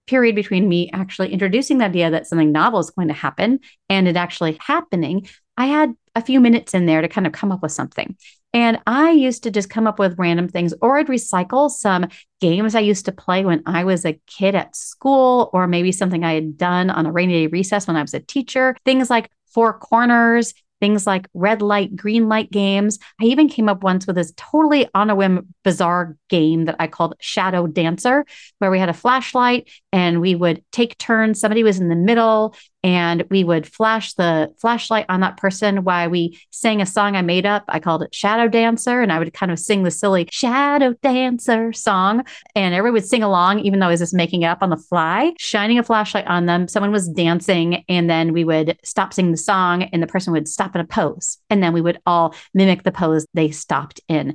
period 0.09 0.35
between 0.35 0.69
me 0.69 0.91
actually 0.93 1.33
introducing 1.33 1.79
the 1.79 1.85
idea 1.85 2.11
that 2.11 2.27
something 2.27 2.51
novel 2.51 2.81
is 2.81 2.91
going 2.91 3.07
to 3.07 3.15
happen 3.15 3.61
and 3.89 4.09
it 4.09 4.17
actually 4.17 4.59
happening, 4.61 5.29
I 5.57 5.67
had 5.67 5.95
a 6.17 6.21
few 6.21 6.41
minutes 6.41 6.75
in 6.75 6.87
there 6.87 7.01
to 7.01 7.07
kind 7.07 7.29
of 7.29 7.33
come 7.33 7.53
up 7.53 7.63
with 7.63 7.71
something. 7.71 8.17
And 8.53 8.81
I 8.89 9.13
used 9.13 9.45
to 9.45 9.53
just 9.53 9.71
come 9.71 9.87
up 9.87 10.01
with 10.01 10.19
random 10.19 10.49
things, 10.49 10.75
or 10.83 10.99
I'd 10.99 11.07
recycle 11.07 11.71
some 11.71 12.09
games 12.41 12.75
I 12.75 12.81
used 12.81 13.05
to 13.05 13.13
play 13.13 13.45
when 13.45 13.63
I 13.67 13.85
was 13.85 14.05
a 14.05 14.19
kid 14.27 14.57
at 14.57 14.75
school, 14.75 15.49
or 15.53 15.69
maybe 15.69 15.93
something 15.93 16.25
I 16.25 16.35
had 16.35 16.59
done 16.59 16.91
on 16.91 17.07
a 17.07 17.13
rainy 17.13 17.35
day 17.35 17.47
recess 17.47 17.87
when 17.87 17.97
I 17.97 18.03
was 18.03 18.15
a 18.15 18.21
teacher. 18.21 18.75
Things 18.85 19.11
like 19.11 19.31
Four 19.53 19.79
Corners, 19.79 20.55
things 20.81 21.07
like 21.07 21.29
red 21.35 21.63
light, 21.63 21.95
green 21.97 22.29
light 22.29 22.51
games. 22.51 22.99
I 23.21 23.25
even 23.25 23.49
came 23.49 23.69
up 23.69 23.83
once 23.83 24.07
with 24.07 24.17
this 24.17 24.33
totally 24.37 24.89
on 24.95 25.11
a 25.11 25.15
whim, 25.15 25.55
bizarre 25.65 26.17
game 26.29 26.67
that 26.67 26.77
I 26.79 26.87
called 26.87 27.15
Shadow 27.21 27.67
Dancer, 27.67 28.25
where 28.59 28.71
we 28.71 28.79
had 28.79 28.89
a 28.89 28.95
flashlight 28.95 29.71
and 29.93 30.21
we 30.21 30.35
would 30.35 30.63
take 30.73 30.99
turns. 30.99 31.41
Somebody 31.41 31.63
was 31.63 31.81
in 31.81 31.89
the 31.89 31.97
middle 31.97 32.55
and 32.89 33.23
we 33.29 33.45
would 33.45 33.67
flash 33.67 34.15
the 34.15 34.51
flashlight 34.59 35.05
on 35.11 35.21
that 35.21 35.37
person 35.37 35.85
while 35.85 36.09
we 36.09 36.41
sang 36.51 36.81
a 36.81 36.87
song 36.87 37.17
I 37.17 37.21
made 37.21 37.45
up. 37.45 37.65
I 37.69 37.81
called 37.81 38.03
it 38.03 38.15
Shadow 38.15 38.49
Dancer, 38.49 39.03
and 39.03 39.13
I 39.13 39.19
would 39.19 39.35
kind 39.35 39.53
of 39.53 39.59
sing 39.59 39.83
the 39.83 39.91
silly 39.91 40.27
Shadow 40.33 40.95
Dancer 41.03 41.75
song, 41.75 42.25
and 42.55 42.75
everyone 42.75 42.95
would 42.95 43.07
sing 43.07 43.23
along, 43.23 43.59
even 43.59 43.79
though 43.79 43.89
I 43.89 43.91
was 43.91 44.01
just 44.01 44.15
making 44.15 44.41
it 44.41 44.47
up 44.47 44.63
on 44.63 44.71
the 44.71 44.79
fly, 44.79 45.35
shining 45.39 45.79
a 45.79 45.83
flashlight 45.83 46.27
on 46.29 46.47
them. 46.47 46.67
Someone 46.67 46.91
was 46.91 47.11
dancing, 47.11 47.85
and 47.91 48.09
then 48.09 48.33
we 48.33 48.43
would 48.43 48.79
stop 48.83 49.13
singing 49.13 49.33
the 49.33 49.37
song, 49.37 49.83
and 49.83 50.03
the 50.03 50.07
person 50.07 50.33
would 50.33 50.49
stop 50.49 50.75
in 50.75 50.81
a 50.81 50.87
pose, 50.87 51.37
and 51.51 51.63
then 51.63 51.75
we 51.75 51.83
would 51.83 52.01
all 52.07 52.35
mimic 52.55 52.85
the 52.85 52.91
pose 52.91 53.27
they 53.35 53.51
stopped 53.51 54.01
in. 54.09 54.35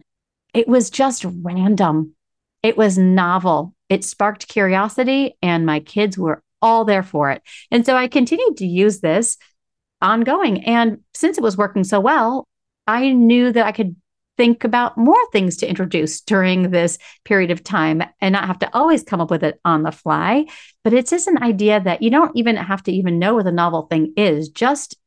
It 0.54 0.68
was 0.68 0.92
just 0.92 1.26
random. 1.42 2.14
It 2.62 2.78
was 2.78 3.00
novel. 3.00 3.74
It 3.90 4.06
sparked 4.06 4.48
curiosity, 4.48 5.38
and 5.42 5.66
my 5.66 5.80
kids 5.80 6.20
were 6.20 6.43
all 6.64 6.86
there 6.86 7.04
for 7.04 7.30
it. 7.30 7.44
And 7.70 7.86
so 7.86 7.96
I 7.96 8.08
continued 8.08 8.58
to 8.58 8.66
use 8.66 9.02
this 9.02 9.38
ongoing. 10.02 10.64
And 10.66 11.00
since 11.14 11.38
it 11.38 11.44
was 11.44 11.58
working 11.58 11.84
so 11.84 12.00
well, 12.00 12.48
I 12.88 13.12
knew 13.14 13.52
that 13.52 13.66
I 13.66 13.72
could 13.72 13.96
think 14.36 14.64
about 14.64 14.98
more 14.98 15.24
things 15.32 15.58
to 15.58 15.70
introduce 15.70 16.22
during 16.22 16.72
this 16.72 16.98
period 17.24 17.52
of 17.52 17.64
time 17.64 18.02
and 18.20 18.34
not 18.34 18.48
have 18.48 18.60
to 18.60 18.76
always 18.76 19.04
come 19.04 19.22
up 19.22 19.30
with 19.30 19.44
it 19.44 19.60
on 19.64 19.84
the 19.84 19.92
fly. 19.92 20.46
But 20.84 20.94
it's 20.94 21.12
just 21.12 21.28
an 21.28 21.44
idea 21.44 21.80
that 21.80 22.02
you 22.02 22.10
don't 22.10 22.36
even 22.36 22.56
have 22.56 22.82
to 22.84 22.92
even 22.92 23.20
know 23.20 23.36
what 23.36 23.46
the 23.46 23.52
novel 23.52 23.84
thing 23.84 24.14
is. 24.18 24.50
Just 24.50 24.98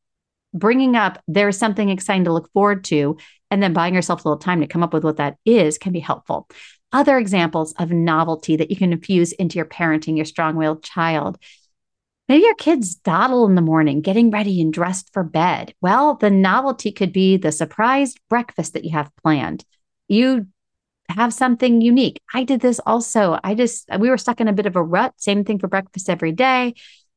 bringing 0.53 0.95
up 0.95 1.21
there's 1.27 1.57
something 1.57 1.89
exciting 1.89 2.23
to 2.23 2.33
look 2.33 2.51
forward 2.53 2.83
to 2.85 3.17
and 3.51 3.61
then 3.61 3.73
buying 3.73 3.93
yourself 3.93 4.23
a 4.23 4.27
little 4.27 4.39
time 4.39 4.61
to 4.61 4.67
come 4.67 4.83
up 4.83 4.93
with 4.93 5.03
what 5.03 5.17
that 5.17 5.37
is 5.45 5.77
can 5.77 5.91
be 5.91 5.99
helpful. 5.99 6.47
Other 6.91 7.17
examples 7.17 7.73
of 7.73 7.91
novelty 7.91 8.55
that 8.55 8.69
you 8.69 8.77
can 8.77 8.93
infuse 8.93 9.31
into 9.33 9.57
your 9.57 9.65
parenting 9.65 10.15
your 10.15 10.25
strong 10.25 10.55
willed 10.55 10.83
child. 10.83 11.37
Maybe 12.29 12.43
your 12.43 12.55
kids 12.55 12.95
dawdle 12.95 13.45
in 13.45 13.55
the 13.55 13.61
morning, 13.61 14.01
getting 14.01 14.31
ready 14.31 14.61
and 14.61 14.73
dressed 14.73 15.13
for 15.13 15.23
bed. 15.23 15.73
Well, 15.81 16.15
the 16.15 16.29
novelty 16.29 16.91
could 16.91 17.13
be 17.13 17.37
the 17.37 17.51
surprise 17.51 18.15
breakfast 18.29 18.73
that 18.73 18.83
you 18.83 18.91
have 18.91 19.11
planned. 19.23 19.63
You 20.07 20.47
have 21.09 21.33
something 21.33 21.81
unique. 21.81 22.21
I 22.33 22.43
did 22.43 22.59
this 22.59 22.81
also. 22.85 23.39
I 23.43 23.55
just, 23.55 23.87
we 23.97 24.09
were 24.09 24.17
stuck 24.17 24.41
in 24.41 24.49
a 24.49 24.53
bit 24.53 24.65
of 24.65 24.75
a 24.75 24.83
rut. 24.83 25.13
Same 25.17 25.45
thing 25.45 25.59
for 25.59 25.67
breakfast 25.67 26.09
every 26.09 26.33
day. 26.33 26.73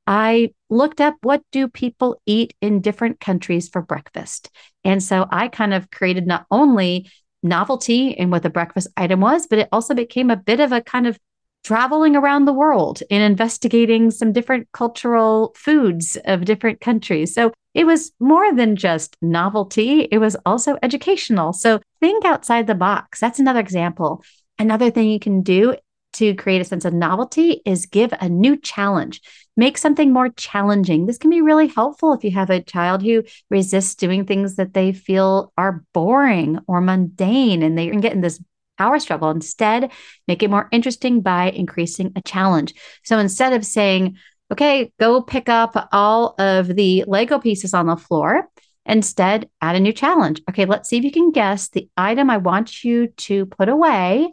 I 0.07 0.55
looked 0.69 1.01
up 1.01 1.17
what 1.23 1.43
do 1.53 1.69
people 1.69 2.21
eat 2.27 2.55
in 2.61 2.81
different 2.81 3.21
countries 3.21 3.69
for 3.69 3.83
breakfast. 3.83 4.51
And 4.85 5.03
so 5.03 5.27
I 5.31 5.49
kind 5.49 5.75
of 5.75 5.91
created 5.91 6.27
not 6.27 6.47
only 6.51 7.11
novelty 7.43 8.09
in 8.11 8.31
what 8.31 8.43
the 8.43 8.51
breakfast 8.51 8.89
item 8.97 9.21
was, 9.21 9.47
but 9.47 9.59
it 9.59 9.69
also 9.73 9.95
became 9.95 10.31
a 10.31 10.37
bit 10.37 10.61
of 10.61 10.73
a 10.73 10.81
kind 10.81 11.07
of 11.07 11.19
traveling 11.63 12.17
around 12.17 12.45
the 12.45 12.53
world 12.53 13.03
and 13.11 13.23
investigating 13.23 14.11
some 14.11 14.33
different 14.33 14.69
cultural 14.73 15.55
foods 15.57 16.17
of 16.25 16.45
different 16.45 16.81
countries. 16.81 17.35
So 17.35 17.53
it 17.75 17.85
was 17.85 18.13
more 18.19 18.55
than 18.55 18.77
just 18.77 19.17
novelty, 19.23 20.09
it 20.11 20.19
was 20.19 20.37
also 20.47 20.79
educational. 20.83 21.53
So 21.53 21.81
think 22.01 22.25
outside 22.25 22.67
the 22.67 22.75
box. 22.75 23.21
That's 23.21 23.39
another 23.39 23.61
example. 23.61 24.25
Another 24.59 24.91
thing 24.91 25.09
you 25.09 25.21
can 25.21 25.43
do 25.43 25.77
to 26.21 26.35
create 26.35 26.61
a 26.61 26.67
sense 26.67 26.85
of 26.85 26.93
novelty 26.93 27.63
is 27.65 27.87
give 27.87 28.13
a 28.21 28.29
new 28.29 28.55
challenge. 28.55 29.23
Make 29.57 29.79
something 29.79 30.13
more 30.13 30.29
challenging. 30.29 31.07
This 31.07 31.17
can 31.17 31.31
be 31.31 31.41
really 31.41 31.67
helpful 31.67 32.13
if 32.13 32.23
you 32.23 32.31
have 32.33 32.51
a 32.51 32.63
child 32.63 33.03
who 33.03 33.25
resists 33.49 33.95
doing 33.95 34.27
things 34.27 34.57
that 34.57 34.75
they 34.75 34.93
feel 34.93 35.51
are 35.57 35.83
boring 35.95 36.59
or 36.69 36.83
mundane 36.83 37.63
and 37.63 37.77
they 37.77 37.89
get 37.89 38.13
in 38.13 38.21
this 38.21 38.39
power 38.77 38.99
struggle. 38.99 39.31
Instead, 39.31 39.91
make 40.29 40.43
it 40.43 40.51
more 40.51 40.69
interesting 40.71 41.23
by 41.23 41.51
increasing 41.53 42.13
a 42.17 42.21
challenge. 42.21 42.75
So 43.03 43.19
instead 43.19 43.55
of 43.55 43.65
saying, 43.65 44.19
okay, 44.53 44.93
go 45.01 45.23
pick 45.23 45.49
up 45.49 45.89
all 45.91 46.35
of 46.39 46.67
the 46.67 47.05
Lego 47.07 47.39
pieces 47.39 47.73
on 47.73 47.87
the 47.87 47.97
floor, 47.97 48.47
instead 48.85 49.49
add 49.63 49.75
a 49.75 49.81
new 49.81 49.95
challenge. 49.95 50.43
Okay, 50.51 50.67
let's 50.67 50.91
see 50.91 50.99
if 50.99 51.05
you 51.05 51.13
can 51.13 51.31
guess 51.31 51.71
the 51.71 51.89
item 51.97 52.29
I 52.29 52.37
want 52.37 52.85
you 52.85 53.07
to 53.07 53.47
put 53.47 53.71
away 53.71 54.31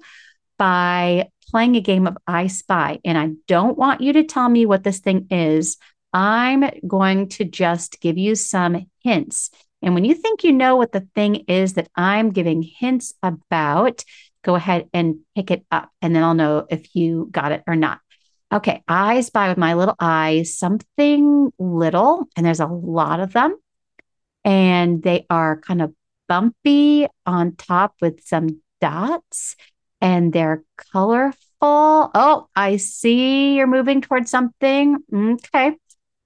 by 0.57 1.29
playing 1.49 1.75
a 1.75 1.81
game 1.81 2.07
of 2.07 2.17
I 2.27 2.47
Spy, 2.47 2.99
and 3.05 3.17
I 3.17 3.31
don't 3.47 3.77
want 3.77 4.01
you 4.01 4.13
to 4.13 4.23
tell 4.23 4.49
me 4.49 4.65
what 4.65 4.83
this 4.83 4.99
thing 4.99 5.27
is. 5.29 5.77
I'm 6.13 6.63
going 6.87 7.29
to 7.29 7.43
just 7.43 7.99
give 8.01 8.17
you 8.17 8.35
some 8.35 8.87
hints. 9.03 9.49
And 9.81 9.93
when 9.93 10.05
you 10.05 10.15
think 10.15 10.43
you 10.43 10.51
know 10.51 10.75
what 10.75 10.91
the 10.91 11.07
thing 11.15 11.35
is 11.47 11.73
that 11.73 11.89
I'm 11.95 12.31
giving 12.31 12.63
hints 12.63 13.13
about, 13.21 14.03
go 14.43 14.55
ahead 14.55 14.89
and 14.93 15.19
pick 15.35 15.51
it 15.51 15.65
up, 15.71 15.89
and 16.01 16.15
then 16.15 16.23
I'll 16.23 16.33
know 16.33 16.65
if 16.69 16.95
you 16.95 17.27
got 17.31 17.51
it 17.51 17.63
or 17.67 17.75
not. 17.75 17.99
Okay, 18.51 18.81
I 18.87 19.21
spy 19.21 19.49
with 19.49 19.57
my 19.57 19.73
little 19.73 19.95
eyes 19.99 20.55
something 20.55 21.51
little, 21.59 22.27
and 22.35 22.45
there's 22.45 22.61
a 22.61 22.65
lot 22.65 23.19
of 23.19 23.33
them, 23.33 23.57
and 24.45 25.03
they 25.03 25.25
are 25.29 25.59
kind 25.59 25.81
of 25.81 25.93
bumpy 26.27 27.07
on 27.25 27.55
top 27.55 27.95
with 28.01 28.23
some 28.23 28.61
dots 28.79 29.55
and 30.01 30.31
they're 30.31 30.63
colorful. 30.91 31.41
Oh, 31.61 32.47
I 32.55 32.77
see 32.77 33.55
you're 33.55 33.67
moving 33.67 34.01
towards 34.01 34.29
something. 34.29 34.97
Okay. 35.13 35.75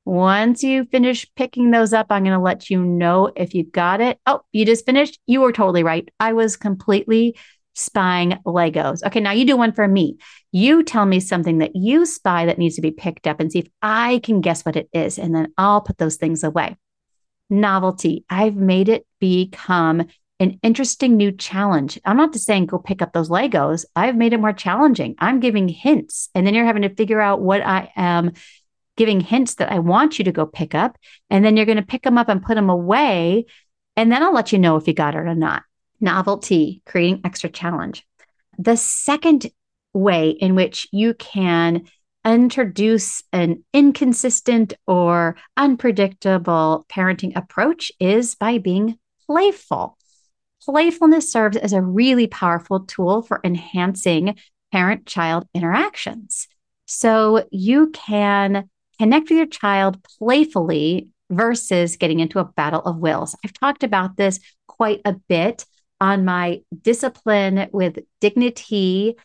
Once 0.04 0.64
you 0.64 0.86
finish 0.86 1.28
picking 1.36 1.72
those 1.72 1.94
up, 1.94 2.08
I'm 2.10 2.24
going 2.24 2.36
to 2.36 2.44
let 2.44 2.70
you 2.70 2.84
know 2.84 3.32
if 3.36 3.54
you 3.54 3.64
got 3.64 4.02
it. 4.02 4.20
Oh, 4.26 4.42
you 4.52 4.66
just 4.66 4.86
finished? 4.86 5.20
You 5.28 5.42
were 5.42 5.52
totally 5.52 5.84
right. 5.84 6.10
I 6.20 6.34
was 6.34 6.58
completely 6.58 7.38
spying 7.76 8.38
Legos. 8.46 9.04
Okay, 9.06 9.20
now 9.20 9.32
you 9.32 9.46
do 9.46 9.56
one 9.56 9.72
for 9.72 9.88
me. 9.88 10.18
You 10.52 10.84
tell 10.84 11.06
me 11.06 11.20
something 11.20 11.60
that 11.60 11.76
you 11.76 12.06
spy 12.06 12.48
that 12.48 12.58
needs 12.58 12.76
to 12.76 12.82
be 12.82 12.92
picked 12.92 13.28
up 13.28 13.40
and 13.40 13.52
see 13.52 13.60
if 13.60 13.68
I 13.82 14.20
can 14.24 14.42
guess 14.42 14.64
what 14.64 14.76
it 14.76 14.90
is. 14.92 15.18
And 15.18 15.34
then 15.34 15.54
I'll 15.58 15.82
put 15.82 15.98
those 15.98 16.18
things 16.18 16.44
away. 16.44 16.76
Novelty. 17.50 18.26
I've 18.30 18.56
made 18.56 18.90
it 18.90 19.06
become 19.20 20.08
an 20.42 20.60
interesting 20.64 21.18
new 21.18 21.32
challenge. 21.32 22.00
I'm 22.04 22.18
not 22.18 22.34
just 22.34 22.46
saying 22.46 22.66
go 22.66 22.80
pick 22.80 23.04
up 23.04 23.14
those 23.14 23.30
Legos. 23.30 23.86
I've 23.96 24.16
made 24.16 24.34
it 24.34 24.40
more 24.40 24.54
challenging. 24.54 25.14
I'm 25.20 25.40
giving 25.40 25.68
hints, 25.68 26.30
and 26.34 26.46
then 26.46 26.56
you're 26.56 26.66
having 26.66 26.82
to 26.82 26.96
figure 26.96 27.22
out 27.22 27.42
what 27.42 27.62
I 27.62 27.92
am 27.96 28.32
giving 28.98 29.22
hints 29.22 29.56
that 29.56 29.72
I 29.72 29.80
want 29.80 30.18
you 30.18 30.26
to 30.26 30.32
go 30.32 30.48
pick 30.48 30.74
up. 30.74 30.98
And 31.30 31.46
then 31.46 31.56
you're 31.56 31.68
going 31.68 31.78
to 31.78 31.84
pick 31.84 32.02
them 32.02 32.18
up 32.18 32.28
and 32.28 32.44
put 32.44 32.56
them 32.56 32.72
away. 32.72 33.46
And 33.96 34.12
then 34.12 34.24
I'll 34.24 34.34
let 34.34 34.52
you 34.52 34.58
know 34.58 34.78
if 34.78 34.88
you 34.88 34.94
got 34.94 35.14
it 35.14 35.20
or 35.20 35.36
not. 35.36 35.64
Novelty, 36.00 36.82
creating 36.88 37.22
extra 37.24 37.50
challenge. 37.50 38.06
The 38.58 38.76
second 38.76 39.52
way 39.94 40.32
in 40.32 40.56
which 40.56 40.88
you 40.92 41.14
can 41.14 41.86
introduce 42.26 43.24
an 43.32 43.64
inconsistent 43.74 44.74
or 44.88 45.36
unpredictable 45.56 46.86
parenting 46.90 47.36
approach 47.36 47.92
is 48.00 48.36
by 48.36 48.58
being 48.58 48.98
playful 49.28 49.98
playfulness 50.64 51.32
serves 51.32 51.58
as 51.58 51.74
a 51.74 51.82
really 51.82 52.28
powerful 52.28 52.82
tool 52.82 53.22
for 53.22 53.40
enhancing 53.44 54.36
parent 54.72 55.06
child 55.06 55.48
interactions. 55.54 56.48
So 56.86 57.48
you 57.52 57.90
can 57.92 58.70
connect 59.00 59.30
with 59.30 59.38
your 59.38 59.48
child 59.48 60.04
playfully 60.04 61.12
versus 61.30 61.98
getting 61.98 62.20
into 62.20 62.40
a 62.40 62.46
battle 62.46 62.82
of 62.82 62.98
wills. 62.98 63.36
I've 63.44 63.54
talked 63.54 63.84
about 63.84 64.18
this 64.18 64.40
quite 64.68 65.02
a 65.06 65.14
bit 65.14 65.66
on 66.00 66.26
my 66.26 66.62
discipline 66.82 67.70
with 67.72 68.00
dignity 68.20 69.16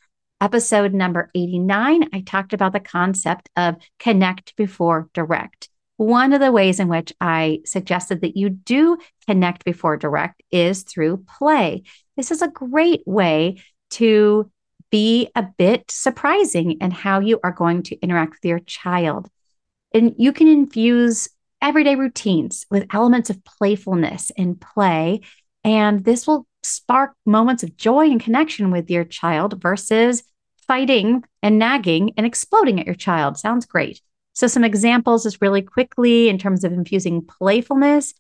episode 0.40 0.92
number 0.92 1.31
89. 1.35 2.11
I 2.12 2.20
talked 2.20 2.53
about 2.53 2.72
the 2.72 2.81
concept 2.81 3.49
of 3.57 3.77
connect 3.99 4.55
before 4.57 5.09
direct. 5.14 5.68
One 5.97 6.33
of 6.33 6.41
the 6.41 6.53
ways 6.53 6.79
in 6.79 6.89
which 6.89 7.13
I 7.21 7.61
suggested 7.65 8.21
that 8.21 8.37
you 8.37 8.51
do 8.51 8.99
connect 9.27 9.65
before 9.65 9.97
direct 9.97 10.43
is 10.51 10.83
through 10.83 11.25
play. 11.39 11.85
This 12.17 12.31
is 12.31 12.43
a 12.43 12.49
great 12.49 13.03
way 13.07 13.63
to 13.93 14.51
be 14.91 15.29
a 15.35 15.43
bit 15.43 15.91
surprising 15.91 16.73
in 16.81 16.91
how 16.91 17.21
you 17.21 17.41
are 17.43 17.53
going 17.53 17.83
to 17.85 17.97
interact 18.01 18.35
with 18.35 18.45
your 18.45 18.61
child. 18.61 19.29
And 19.95 20.15
you 20.19 20.33
can 20.33 20.49
infuse 20.49 21.29
everyday 21.63 21.97
routines 21.97 22.67
with 22.71 22.87
elements 22.93 23.31
of 23.31 23.45
playfulness 23.45 24.31
and 24.37 24.61
play. 24.61 25.23
And 25.65 26.05
this 26.05 26.27
will 26.27 26.47
spark 26.63 27.15
moments 27.25 27.63
of 27.63 27.77
joy 27.77 28.11
and 28.11 28.21
connection 28.21 28.71
with 28.71 28.91
your 28.91 29.05
child 29.05 29.61
versus 29.63 30.23
fighting 30.67 31.25
and 31.43 31.59
nagging 31.59 32.13
and 32.17 32.27
exploding 32.27 32.79
at 32.81 32.87
your 32.87 32.95
child. 32.95 33.39
Sounds 33.39 33.67
great. 33.67 34.01
So, 34.37 34.46
some 34.46 34.64
examples 34.64 35.22
just 35.22 35.40
really 35.40 35.62
quickly 35.62 36.29
in 36.29 36.37
terms 36.37 36.62
of 36.62 36.70
infusing 36.70 37.25
playfulness, 37.25 38.12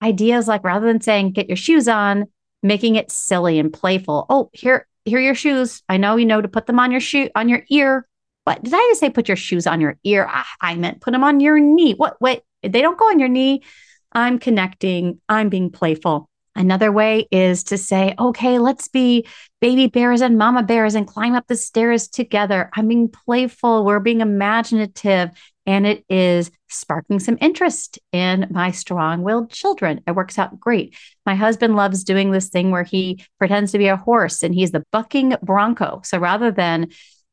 ideas 0.00 0.46
like 0.46 0.62
rather 0.62 0.86
than 0.86 1.00
saying, 1.00 1.32
get 1.32 1.48
your 1.48 1.56
shoes 1.56 1.88
on, 1.88 2.26
making 2.62 2.94
it 2.94 3.10
silly 3.10 3.58
and 3.58 3.72
playful. 3.72 4.24
Oh, 4.30 4.50
here, 4.52 4.86
here 5.04 5.18
are 5.18 5.22
your 5.22 5.34
shoes. 5.34 5.82
I 5.88 5.96
know 5.96 6.14
you 6.14 6.26
know 6.26 6.40
to 6.40 6.46
put 6.46 6.66
them 6.66 6.78
on 6.78 6.92
your 6.92 7.00
shoe 7.00 7.28
on 7.34 7.48
your 7.48 7.64
ear. 7.70 8.06
What 8.44 8.62
did 8.62 8.72
I 8.72 8.78
just 8.90 9.00
say? 9.00 9.10
Put 9.10 9.26
your 9.26 9.36
shoes 9.36 9.66
on 9.66 9.80
your 9.80 9.98
ear. 10.04 10.28
I, 10.30 10.44
I 10.60 10.76
meant 10.76 11.00
put 11.00 11.10
them 11.10 11.24
on 11.24 11.40
your 11.40 11.58
knee. 11.58 11.94
What? 11.94 12.20
Wait, 12.20 12.42
they 12.62 12.80
don't 12.80 12.96
go 12.96 13.08
on 13.08 13.18
your 13.18 13.28
knee. 13.28 13.64
I'm 14.12 14.38
connecting. 14.38 15.20
I'm 15.28 15.48
being 15.48 15.72
playful. 15.72 16.30
Another 16.54 16.92
way 16.92 17.26
is 17.32 17.64
to 17.64 17.78
say, 17.78 18.14
okay, 18.16 18.60
let's 18.60 18.86
be 18.86 19.26
baby 19.60 19.88
bears 19.88 20.20
and 20.20 20.38
mama 20.38 20.62
bears 20.62 20.94
and 20.94 21.04
climb 21.04 21.34
up 21.34 21.48
the 21.48 21.56
stairs 21.56 22.06
together. 22.06 22.70
I'm 22.76 22.86
being 22.86 23.08
playful. 23.08 23.84
We're 23.84 23.98
being 23.98 24.20
imaginative 24.20 25.30
and 25.66 25.86
it 25.86 26.04
is 26.08 26.50
sparking 26.68 27.20
some 27.20 27.38
interest 27.40 27.98
in 28.12 28.46
my 28.50 28.70
strong 28.70 29.22
willed 29.22 29.50
children. 29.50 30.00
It 30.06 30.14
works 30.14 30.38
out 30.38 30.58
great. 30.60 30.96
My 31.24 31.34
husband 31.34 31.76
loves 31.76 32.04
doing 32.04 32.30
this 32.30 32.48
thing 32.48 32.70
where 32.70 32.82
he 32.82 33.24
pretends 33.38 33.72
to 33.72 33.78
be 33.78 33.88
a 33.88 33.96
horse 33.96 34.42
and 34.42 34.54
he's 34.54 34.72
the 34.72 34.84
bucking 34.92 35.36
bronco. 35.42 36.02
So 36.04 36.18
rather 36.18 36.50
than 36.50 36.90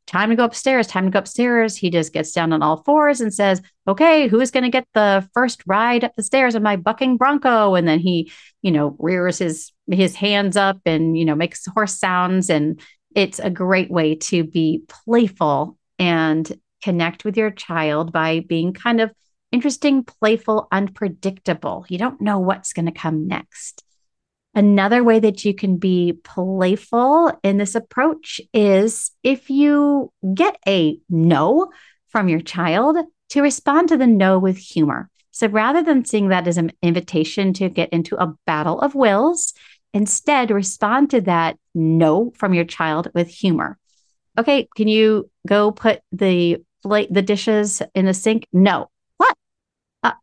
time 0.07 0.29
to 0.29 0.35
go 0.35 0.43
upstairs, 0.43 0.87
time 0.87 1.05
to 1.05 1.11
go 1.11 1.19
upstairs, 1.19 1.75
he 1.75 1.89
just 1.89 2.13
gets 2.13 2.31
down 2.31 2.53
on 2.53 2.61
all 2.61 2.83
fours 2.83 3.21
and 3.21 3.33
says, 3.33 3.61
Okay, 3.87 4.27
who's 4.27 4.51
going 4.51 4.63
to 4.63 4.69
get 4.69 4.87
the 4.93 5.27
first 5.33 5.63
ride 5.65 6.03
up 6.03 6.15
the 6.15 6.23
stairs 6.23 6.55
of 6.55 6.61
my 6.61 6.75
bucking 6.75 7.17
bronco? 7.17 7.75
And 7.75 7.87
then 7.87 7.99
he, 7.99 8.31
you 8.61 8.71
know, 8.71 8.95
rears 8.99 9.39
his 9.39 9.71
his 9.89 10.15
hands 10.15 10.55
up 10.57 10.79
and, 10.85 11.17
you 11.17 11.25
know, 11.25 11.35
makes 11.35 11.65
horse 11.65 11.97
sounds. 11.97 12.49
And 12.49 12.79
it's 13.15 13.39
a 13.39 13.49
great 13.49 13.91
way 13.91 14.15
to 14.15 14.43
be 14.43 14.83
playful 14.87 15.77
and 15.99 16.51
connect 16.81 17.25
with 17.25 17.37
your 17.37 17.51
child 17.51 18.11
by 18.11 18.41
being 18.41 18.73
kind 18.73 19.01
of 19.01 19.11
interesting, 19.51 20.03
playful, 20.03 20.67
unpredictable. 20.71 21.85
You 21.89 21.97
don't 21.97 22.21
know 22.21 22.39
what's 22.39 22.73
going 22.73 22.85
to 22.85 22.91
come 22.91 23.27
next. 23.27 23.83
Another 24.53 25.03
way 25.03 25.19
that 25.19 25.45
you 25.45 25.53
can 25.53 25.77
be 25.77 26.13
playful 26.23 27.31
in 27.43 27.57
this 27.57 27.75
approach 27.75 28.41
is 28.53 29.11
if 29.23 29.49
you 29.49 30.11
get 30.33 30.57
a 30.67 30.99
no 31.09 31.71
from 32.09 32.27
your 32.27 32.41
child, 32.41 32.97
to 33.29 33.41
respond 33.41 33.87
to 33.87 33.97
the 33.97 34.07
no 34.07 34.37
with 34.37 34.57
humor. 34.57 35.09
So 35.31 35.47
rather 35.47 35.81
than 35.81 36.03
seeing 36.03 36.27
that 36.27 36.47
as 36.47 36.57
an 36.57 36.73
invitation 36.81 37.53
to 37.53 37.69
get 37.69 37.89
into 37.91 38.21
a 38.21 38.35
battle 38.45 38.81
of 38.81 38.93
wills, 38.93 39.53
instead 39.93 40.51
respond 40.51 41.09
to 41.11 41.21
that 41.21 41.57
no 41.73 42.33
from 42.37 42.53
your 42.53 42.65
child 42.65 43.09
with 43.13 43.29
humor. 43.29 43.77
Okay, 44.37 44.67
can 44.75 44.89
you 44.89 45.29
go 45.47 45.71
put 45.71 46.01
the 46.11 46.61
plate, 46.83 47.13
the 47.13 47.21
dishes 47.21 47.81
in 47.93 48.05
the 48.05 48.13
sink? 48.13 48.47
No. 48.51 48.89
What? 49.17 49.35
Uh, 50.03 50.13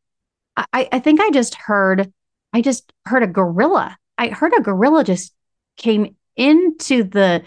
I, 0.57 0.89
I 0.93 0.99
think 0.99 1.21
I 1.21 1.31
just 1.31 1.55
heard, 1.55 2.13
I 2.53 2.61
just 2.61 2.93
heard 3.07 3.23
a 3.23 3.29
gorilla. 3.29 3.97
I 4.17 4.29
heard 4.29 4.53
a 4.57 4.63
gorilla 4.63 5.05
just 5.05 5.33
came 5.77 6.17
into 6.37 7.05
the 7.05 7.43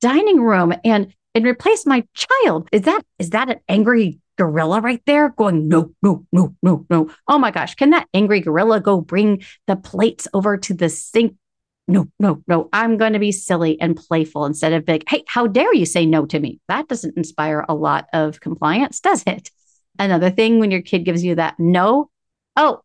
dining 0.00 0.40
room 0.40 0.72
and 0.84 1.14
and 1.36 1.44
replaced 1.44 1.86
my 1.86 2.04
child. 2.14 2.68
Is 2.72 2.82
that 2.82 3.02
is 3.18 3.30
that 3.30 3.50
an 3.50 3.60
angry 3.68 4.20
gorilla 4.36 4.80
right 4.80 5.02
there 5.06 5.30
going 5.30 5.68
no 5.68 5.92
no 6.02 6.26
no 6.32 6.54
no 6.62 6.84
no 6.90 7.08
oh 7.28 7.38
my 7.38 7.52
gosh 7.52 7.76
can 7.76 7.90
that 7.90 8.08
angry 8.12 8.40
gorilla 8.40 8.80
go 8.80 9.00
bring 9.00 9.40
the 9.68 9.76
plates 9.76 10.26
over 10.34 10.56
to 10.56 10.74
the 10.74 10.88
sink 10.88 11.36
no 11.86 12.06
no 12.18 12.42
no 12.46 12.68
i'm 12.72 12.96
going 12.96 13.12
to 13.12 13.18
be 13.18 13.32
silly 13.32 13.80
and 13.80 13.96
playful 13.96 14.46
instead 14.46 14.72
of 14.72 14.84
big 14.84 15.04
hey 15.08 15.22
how 15.26 15.46
dare 15.46 15.74
you 15.74 15.86
say 15.86 16.06
no 16.06 16.24
to 16.24 16.38
me 16.40 16.60
that 16.68 16.88
doesn't 16.88 17.16
inspire 17.16 17.64
a 17.68 17.74
lot 17.74 18.06
of 18.12 18.40
compliance 18.40 19.00
does 19.00 19.22
it 19.26 19.50
another 19.98 20.30
thing 20.30 20.58
when 20.58 20.70
your 20.70 20.82
kid 20.82 21.04
gives 21.04 21.22
you 21.22 21.34
that 21.34 21.54
no 21.58 22.10
oh 22.56 22.80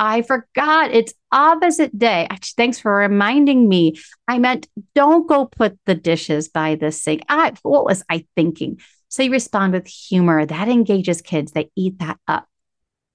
I 0.00 0.22
forgot 0.22 0.92
it's 0.92 1.12
opposite 1.32 1.98
day. 1.98 2.28
Actually, 2.30 2.54
thanks 2.56 2.78
for 2.78 2.94
reminding 2.94 3.68
me. 3.68 3.96
I 4.28 4.38
meant 4.38 4.68
don't 4.94 5.28
go 5.28 5.46
put 5.46 5.76
the 5.86 5.96
dishes 5.96 6.48
by 6.48 6.76
the 6.76 6.92
sink. 6.92 7.22
I 7.28 7.54
what 7.62 7.84
was 7.84 8.04
I 8.08 8.24
thinking? 8.36 8.78
So 9.08 9.24
you 9.24 9.32
respond 9.32 9.72
with 9.72 9.88
humor. 9.88 10.46
That 10.46 10.68
engages 10.68 11.20
kids. 11.20 11.50
They 11.50 11.70
eat 11.74 11.98
that 11.98 12.18
up. 12.28 12.46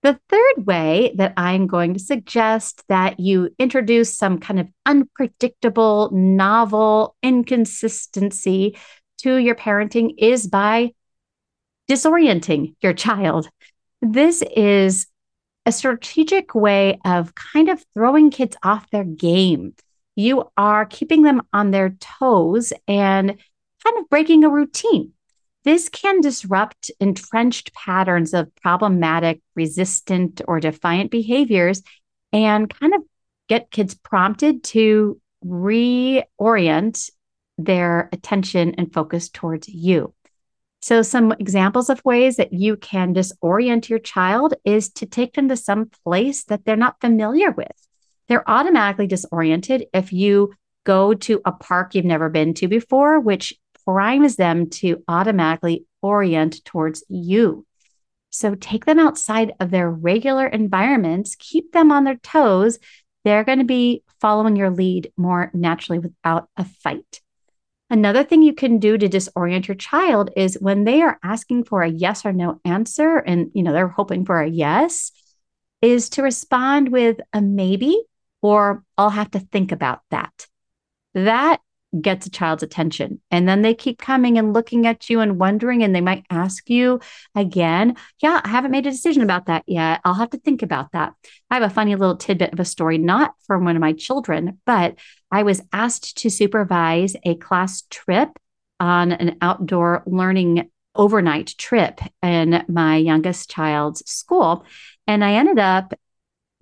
The 0.03 0.19
third 0.27 0.67
way 0.67 1.13
that 1.15 1.33
I'm 1.37 1.65
going 1.65 1.93
to 1.93 1.99
suggest 1.99 2.83
that 2.89 3.21
you 3.21 3.55
introduce 3.57 4.17
some 4.17 4.37
kind 4.37 4.59
of 4.59 4.67
unpredictable, 4.85 6.09
novel 6.11 7.15
inconsistency 7.23 8.77
to 9.19 9.37
your 9.37 9.55
parenting 9.55 10.15
is 10.17 10.45
by 10.45 10.91
disorienting 11.89 12.75
your 12.81 12.91
child. 12.91 13.47
This 14.01 14.43
is 14.53 15.07
a 15.65 15.71
strategic 15.71 16.53
way 16.53 16.99
of 17.05 17.33
kind 17.33 17.69
of 17.69 17.85
throwing 17.93 18.29
kids 18.29 18.57
off 18.61 18.89
their 18.89 19.05
game. 19.05 19.73
You 20.17 20.51
are 20.57 20.85
keeping 20.85 21.21
them 21.21 21.43
on 21.53 21.71
their 21.71 21.91
toes 21.91 22.73
and 22.89 23.37
kind 23.85 23.97
of 23.97 24.09
breaking 24.09 24.43
a 24.43 24.49
routine. 24.49 25.13
This 25.63 25.87
can 25.87 26.19
disrupt 26.19 26.91
entrenched 26.99 27.73
patterns 27.73 28.33
of 28.33 28.53
problematic, 28.55 29.41
resistant, 29.55 30.41
or 30.47 30.59
defiant 30.59 31.09
behaviors 31.09 31.81
and 32.33 32.69
kind 32.69 32.93
of 32.93 33.01
get 33.47 33.71
kids 33.71 33.95
prompted 33.95 34.63
to 34.63 35.21
reorient 35.45 37.09
their 37.57 38.09
attention 38.11 38.75
and 38.77 38.93
focus 38.93 39.29
towards 39.29 39.69
you. 39.69 40.13
So, 40.81 41.01
some 41.01 41.31
examples 41.33 41.89
of 41.89 42.03
ways 42.03 42.35
that 42.35 42.51
you 42.51 42.75
can 42.75 43.13
disorient 43.13 43.87
your 43.87 43.99
child 43.99 44.55
is 44.65 44.89
to 44.93 45.05
take 45.05 45.33
them 45.33 45.47
to 45.47 45.55
some 45.55 45.89
place 46.03 46.43
that 46.45 46.65
they're 46.65 46.75
not 46.75 46.99
familiar 46.99 47.51
with. 47.51 47.71
They're 48.27 48.49
automatically 48.49 49.07
disoriented 49.07 49.85
if 49.93 50.11
you 50.11 50.53
go 50.83 51.13
to 51.13 51.41
a 51.45 51.53
park 51.53 51.95
you've 51.95 52.03
never 52.03 52.29
been 52.29 52.53
to 52.55 52.67
before, 52.67 53.19
which 53.19 53.53
primes 53.85 54.35
them 54.35 54.69
to 54.69 55.03
automatically 55.07 55.85
orient 56.01 56.63
towards 56.65 57.03
you. 57.09 57.65
So, 58.29 58.55
take 58.55 58.85
them 58.85 58.99
outside 58.99 59.53
of 59.59 59.69
their 59.69 59.89
regular 59.89 60.47
environments, 60.47 61.35
keep 61.35 61.71
them 61.71 61.91
on 61.91 62.03
their 62.03 62.17
toes. 62.17 62.79
They're 63.23 63.43
going 63.43 63.59
to 63.59 63.65
be 63.65 64.03
following 64.19 64.55
your 64.55 64.71
lead 64.71 65.11
more 65.15 65.51
naturally 65.53 65.99
without 65.99 66.49
a 66.57 66.65
fight. 66.65 67.21
Another 67.89 68.23
thing 68.23 68.41
you 68.41 68.53
can 68.53 68.79
do 68.79 68.97
to 68.97 69.07
disorient 69.07 69.67
your 69.67 69.75
child 69.75 70.31
is 70.35 70.57
when 70.59 70.83
they 70.83 71.01
are 71.03 71.19
asking 71.23 71.65
for 71.65 71.83
a 71.83 71.89
yes 71.89 72.25
or 72.25 72.33
no 72.33 72.59
answer 72.65 73.17
and 73.17 73.51
you 73.53 73.61
know 73.61 73.71
they're 73.71 73.87
hoping 73.87 74.25
for 74.25 74.41
a 74.41 74.49
yes 74.49 75.11
is 75.81 76.09
to 76.09 76.23
respond 76.23 76.89
with 76.89 77.19
a 77.33 77.41
maybe 77.41 78.01
or 78.41 78.83
I'll 78.97 79.11
have 79.11 79.31
to 79.31 79.39
think 79.39 79.71
about 79.71 80.01
that. 80.09 80.47
That 81.13 81.59
gets 82.01 82.25
a 82.25 82.29
child's 82.29 82.63
attention. 82.63 83.21
And 83.31 83.47
then 83.47 83.61
they 83.61 83.73
keep 83.73 83.97
coming 83.99 84.37
and 84.37 84.53
looking 84.53 84.87
at 84.87 85.09
you 85.09 85.19
and 85.19 85.39
wondering, 85.39 85.83
and 85.83 85.95
they 85.95 86.01
might 86.01 86.25
ask 86.29 86.69
you 86.69 86.99
again, 87.35 87.95
Yeah, 88.21 88.41
I 88.43 88.49
haven't 88.49 88.71
made 88.71 88.87
a 88.87 88.91
decision 88.91 89.23
about 89.23 89.45
that 89.47 89.63
yet. 89.67 90.01
I'll 90.03 90.13
have 90.13 90.31
to 90.31 90.39
think 90.39 90.61
about 90.61 90.91
that. 90.93 91.13
I 91.49 91.55
have 91.55 91.63
a 91.63 91.73
funny 91.73 91.95
little 91.95 92.17
tidbit 92.17 92.53
of 92.53 92.59
a 92.59 92.65
story, 92.65 92.97
not 92.97 93.33
from 93.45 93.65
one 93.65 93.75
of 93.75 93.81
my 93.81 93.93
children, 93.93 94.59
but 94.65 94.95
I 95.31 95.43
was 95.43 95.61
asked 95.71 96.17
to 96.19 96.29
supervise 96.29 97.15
a 97.23 97.35
class 97.35 97.83
trip 97.89 98.29
on 98.79 99.11
an 99.11 99.37
outdoor 99.41 100.03
learning 100.05 100.69
overnight 100.95 101.55
trip 101.57 101.99
in 102.21 102.63
my 102.67 102.97
youngest 102.97 103.49
child's 103.49 104.07
school. 104.09 104.65
And 105.07 105.23
I 105.23 105.33
ended 105.33 105.59
up 105.59 105.93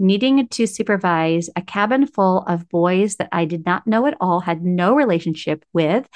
needing 0.01 0.47
to 0.47 0.67
supervise 0.67 1.49
a 1.55 1.61
cabin 1.61 2.07
full 2.07 2.39
of 2.39 2.67
boys 2.67 3.15
that 3.17 3.29
I 3.31 3.45
did 3.45 3.65
not 3.65 3.87
know 3.87 4.05
at 4.07 4.17
all, 4.19 4.41
had 4.41 4.63
no 4.63 4.95
relationship 4.95 5.63
with. 5.71 6.07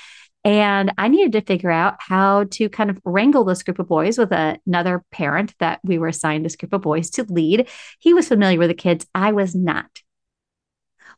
And 0.44 0.94
I 0.98 1.08
needed 1.08 1.32
to 1.34 1.42
figure 1.42 1.72
out 1.72 1.96
how 2.00 2.44
to 2.52 2.70
kind 2.70 2.90
of 2.90 3.00
wrangle 3.04 3.44
this 3.44 3.64
group 3.64 3.80
of 3.80 3.88
boys 3.88 4.18
with 4.18 4.32
a, 4.32 4.60
another 4.68 5.04
parent 5.12 5.56
that 5.60 5.80
we 5.84 5.98
were 5.98 6.10
assigned 6.10 6.46
this 6.46 6.56
group 6.56 6.74
of 6.74 6.82
boys 6.82 7.10
to 7.12 7.24
lead. 7.24 7.68
He 8.00 8.14
was 8.14 8.28
familiar 8.28 8.60
with 8.60 8.70
the 8.70 8.76
kids, 8.76 9.08
I 9.16 9.32
was 9.32 9.56
not. 9.56 9.90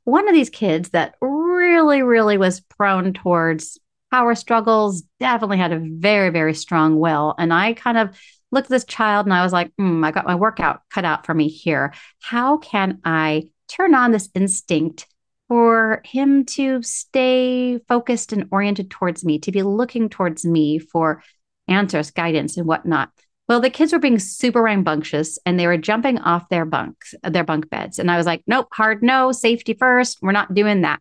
One 0.06 0.30
of 0.30 0.34
these 0.34 0.50
kids 0.50 0.90
that 0.90 1.16
really, 1.20 2.04
really 2.04 2.38
was 2.38 2.62
prone 2.62 3.14
towards 3.14 3.78
power 4.12 4.36
struggles 4.36 5.04
definitely 5.20 5.58
had 5.58 5.74
a 5.74 5.82
very, 5.84 6.30
very 6.30 6.54
strong 6.54 6.98
will. 6.98 7.36
And 7.38 7.54
I 7.54 7.74
kind 7.74 7.98
of 7.98 8.18
looked 8.52 8.68
at 8.68 8.72
this 8.72 8.86
child 8.86 9.26
and 9.26 9.34
I 9.34 9.44
was 9.44 9.54
like, 9.54 9.72
mm, 9.80 10.06
I 10.06 10.12
got 10.12 10.26
my 10.26 10.36
workout 10.36 10.82
cut 10.90 11.06
out 11.06 11.26
for 11.26 11.34
me 11.34 11.48
here. 11.48 11.94
How 12.22 12.58
can 12.58 13.00
I 13.04 13.50
turn 13.68 13.94
on 13.94 14.12
this 14.12 14.30
instinct 14.34 15.08
for 15.48 16.02
him 16.06 16.46
to 16.46 16.82
stay 16.84 17.80
focused 17.88 18.34
and 18.34 18.48
oriented 18.52 18.90
towards 18.90 19.24
me, 19.24 19.40
to 19.40 19.52
be 19.52 19.64
looking 19.64 20.10
towards 20.10 20.46
me 20.46 20.80
for 20.80 21.24
answers, 21.68 22.12
guidance, 22.12 22.58
and 22.58 22.68
whatnot? 22.68 23.12
Well, 23.48 23.62
the 23.62 23.70
kids 23.70 23.94
were 23.94 24.00
being 24.00 24.20
super 24.20 24.62
rambunctious 24.62 25.40
and 25.46 25.58
they 25.58 25.68
were 25.68 25.78
jumping 25.78 26.20
off 26.20 26.50
their 26.50 26.66
bunks, 26.66 27.16
their 27.24 27.46
bunk 27.46 27.70
beds. 27.70 27.98
And 27.98 28.12
I 28.12 28.18
was 28.18 28.26
like, 28.26 28.44
nope, 28.46 28.68
hard 28.74 29.02
no, 29.02 29.32
safety 29.32 29.74
first. 29.74 30.20
We're 30.22 30.34
not 30.34 30.54
doing 30.54 30.82
that. 30.82 31.00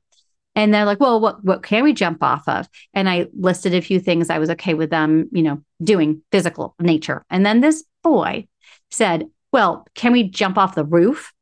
And 0.56 0.72
they're 0.72 0.86
like, 0.86 0.98
well, 0.98 1.20
what, 1.20 1.44
what 1.44 1.62
can 1.62 1.84
we 1.84 1.92
jump 1.92 2.22
off 2.22 2.48
of? 2.48 2.66
And 2.94 3.08
I 3.08 3.26
listed 3.38 3.74
a 3.74 3.82
few 3.82 4.00
things 4.00 4.30
I 4.30 4.38
was 4.38 4.50
okay 4.50 4.72
with 4.72 4.88
them, 4.88 5.28
you 5.30 5.42
know, 5.42 5.62
doing 5.82 6.22
physical 6.32 6.74
nature. 6.80 7.24
And 7.28 7.44
then 7.44 7.60
this 7.60 7.84
boy 8.02 8.48
said, 8.90 9.26
well, 9.52 9.86
can 9.94 10.12
we 10.12 10.24
jump 10.24 10.56
off 10.56 10.74
the 10.74 10.84
roof? 10.84 11.32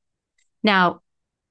Now, 0.65 1.01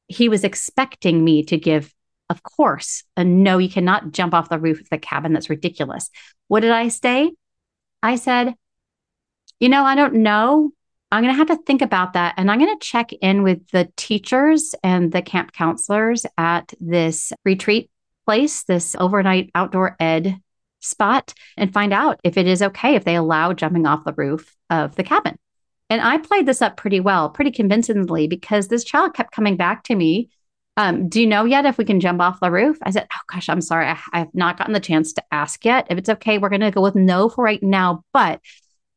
he 0.07 0.27
was 0.27 0.43
expecting 0.43 1.23
me 1.23 1.43
to 1.45 1.57
give, 1.57 1.93
of 2.29 2.43
course, 2.43 3.03
a 3.15 3.23
no, 3.23 3.57
you 3.57 3.69
cannot 3.69 4.11
jump 4.11 4.33
off 4.33 4.49
the 4.49 4.59
roof 4.59 4.81
of 4.81 4.89
the 4.89 4.97
cabin. 4.97 5.31
That's 5.31 5.49
ridiculous. 5.49 6.09
What 6.49 6.59
did 6.59 6.71
I 6.71 6.89
say? 6.89 7.31
I 8.01 8.17
said, 8.17 8.55
you 9.61 9.69
know, 9.69 9.85
I 9.85 9.95
don't 9.95 10.15
know. 10.15 10.71
I'm 11.13 11.21
going 11.21 11.31
to 11.31 11.37
have 11.37 11.55
to 11.55 11.63
think 11.63 11.83
about 11.83 12.13
that. 12.13 12.33
And 12.37 12.49
I'm 12.49 12.57
going 12.57 12.75
to 12.75 12.83
check 12.83 13.13
in 13.13 13.43
with 13.43 13.69
the 13.69 13.87
teachers 13.97 14.73
and 14.83 15.11
the 15.11 15.21
camp 15.21 15.51
counselors 15.53 16.25
at 16.39 16.73
this 16.79 17.31
retreat 17.45 17.91
place, 18.25 18.63
this 18.63 18.95
overnight 18.97 19.51
outdoor 19.53 19.95
ed 19.99 20.39
spot, 20.79 21.35
and 21.55 21.71
find 21.71 21.93
out 21.93 22.19
if 22.23 22.35
it 22.35 22.47
is 22.47 22.63
okay 22.63 22.95
if 22.95 23.03
they 23.03 23.15
allow 23.15 23.53
jumping 23.53 23.85
off 23.85 24.05
the 24.05 24.13
roof 24.13 24.55
of 24.71 24.95
the 24.95 25.03
cabin. 25.03 25.37
And 25.87 26.01
I 26.01 26.17
played 26.17 26.47
this 26.47 26.63
up 26.63 26.77
pretty 26.77 26.99
well, 26.99 27.29
pretty 27.29 27.51
convincingly, 27.51 28.27
because 28.27 28.67
this 28.67 28.83
child 28.83 29.13
kept 29.13 29.35
coming 29.35 29.55
back 29.55 29.83
to 29.83 29.95
me. 29.95 30.29
Um, 30.77 31.09
do 31.09 31.21
you 31.21 31.27
know 31.27 31.45
yet 31.45 31.67
if 31.67 31.77
we 31.77 31.85
can 31.85 31.99
jump 31.99 32.21
off 32.21 32.39
the 32.39 32.49
roof? 32.49 32.79
I 32.81 32.89
said, 32.89 33.05
Oh 33.13 33.19
gosh, 33.31 33.49
I'm 33.49 33.61
sorry. 33.61 33.85
I, 33.85 33.99
I've 34.13 34.33
not 34.33 34.57
gotten 34.57 34.73
the 34.73 34.79
chance 34.79 35.13
to 35.13 35.23
ask 35.31 35.63
yet. 35.63 35.85
If 35.91 35.99
it's 35.99 36.09
okay, 36.09 36.39
we're 36.39 36.49
going 36.49 36.61
to 36.61 36.71
go 36.71 36.81
with 36.81 36.95
no 36.95 37.29
for 37.29 37.43
right 37.43 37.61
now, 37.61 38.03
but 38.13 38.41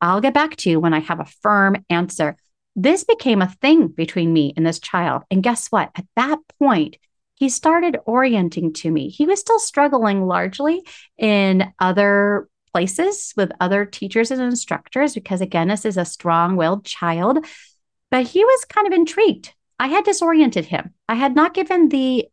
I'll 0.01 0.21
get 0.21 0.35
back 0.35 0.57
to 0.57 0.71
you 0.71 0.81
when 0.81 0.95
I 0.95 1.01
have 1.01 1.21
a 1.21 1.25
firm 1.43 1.85
answer. 1.89 2.37
This 2.75 3.05
became 3.05 3.41
a 3.41 3.55
thing 3.63 3.89
between 3.89 4.33
me 4.33 4.53
and 4.57 4.67
this 4.67 4.79
child. 4.79 5.23
And 5.31 5.43
guess 5.43 5.69
what? 5.69 5.91
At 5.95 6.07
that 6.17 6.39
point, 6.59 6.97
he 7.35 7.49
started 7.49 7.99
orienting 8.07 8.73
to 8.75 8.91
me. 8.91 9.09
He 9.09 9.27
was 9.27 9.41
still 9.41 9.59
struggling 9.59 10.27
largely 10.27 10.83
in 11.19 11.73
other 11.79 12.49
places 12.73 13.33
with 13.37 13.53
other 13.61 13.87
teachers 13.87 14.31
and 14.31 14.43
instructors 14.43 15.15
because, 15.15 15.41
again, 15.41 15.69
this 15.69 15.85
is 15.85 15.97
a 15.97 16.05
strong 16.05 16.57
willed 16.57 16.85
child. 16.85 17.45
But 18.11 18.27
he 18.27 18.45
was 18.45 18.65
kind 18.67 18.87
of 18.87 18.93
intrigued. 18.93 19.53
I 19.79 19.89
had 19.89 20.05
disoriented 20.05 20.67
him. 20.67 20.95
I 21.09 21.15
had 21.15 21.35
not 21.35 21.55
given 21.55 21.89
the 21.89 22.29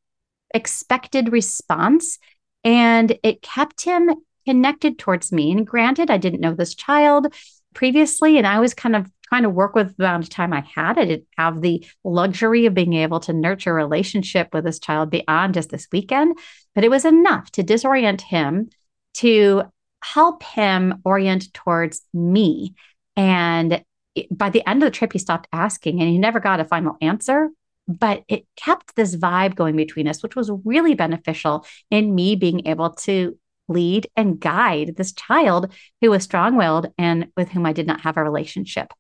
expected 0.54 1.32
response, 1.32 2.20
and 2.64 3.18
it 3.24 3.42
kept 3.42 3.84
him 3.84 4.10
connected 4.46 5.00
towards 5.00 5.32
me. 5.32 5.52
And 5.52 5.66
granted, 5.66 6.10
I 6.10 6.18
didn't 6.18 6.42
know 6.42 6.54
this 6.54 6.76
child 6.76 7.34
previously, 7.74 8.38
and 8.38 8.46
I 8.46 8.60
was 8.60 8.74
kind 8.74 8.96
of 8.96 9.10
trying 9.24 9.44
to 9.44 9.50
work 9.50 9.74
with 9.74 9.98
the 9.98 10.04
amount 10.04 10.24
of 10.24 10.30
time 10.30 10.54
I 10.54 10.64
had. 10.76 11.00
I 11.00 11.06
didn't 11.06 11.28
have 11.38 11.62
the 11.62 11.86
luxury 12.04 12.66
of 12.66 12.74
being 12.74 12.94
able 12.94 13.20
to 13.22 13.34
nurture 13.34 13.72
a 13.72 13.74
relationship 13.74 14.50
with 14.54 14.64
this 14.64 14.80
child 14.80 15.10
beyond 15.10 15.56
just 15.56 15.70
this 15.70 15.88
weekend, 15.92 16.38
but 16.76 16.84
it 16.84 16.90
was 16.90 17.06
enough 17.06 17.50
to 17.52 17.64
disorient 17.64 18.22
him 18.22 18.70
to 19.16 19.64
help 20.04 20.44
him 20.44 21.02
orient 21.04 21.54
towards 21.54 22.02
me. 22.14 22.76
And 23.16 23.84
by 24.30 24.50
the 24.50 24.68
end 24.68 24.84
of 24.84 24.88
the 24.88 24.96
trip, 24.96 25.14
he 25.14 25.20
stopped 25.20 25.48
asking 25.52 26.00
and 26.00 26.10
he 26.10 26.18
never 26.18 26.40
got 26.40 26.60
a 26.60 26.66
final 26.66 26.98
answer. 27.02 27.50
But 27.88 28.24
it 28.28 28.46
kept 28.56 28.96
this 28.96 29.16
vibe 29.16 29.56
going 29.56 29.76
between 29.76 30.08
us, 30.08 30.24
which 30.24 30.36
was 30.36 30.52
really 30.64 30.94
beneficial 30.94 31.66
in 31.90 32.16
me 32.16 32.36
being 32.36 32.68
able 32.68 32.92
to 32.92 33.38
lead 33.68 34.08
and 34.16 34.40
guide 34.40 34.96
this 34.96 35.14
child 35.14 35.74
who 36.02 36.10
was 36.10 36.24
strong 36.24 36.56
willed 36.56 36.92
and 36.98 37.28
with 37.38 37.50
whom 37.50 37.66
I 37.66 37.74
did 37.74 37.88
not 37.88 38.02
have 38.02 38.18
a 38.18 38.24
relationship. 38.24 38.94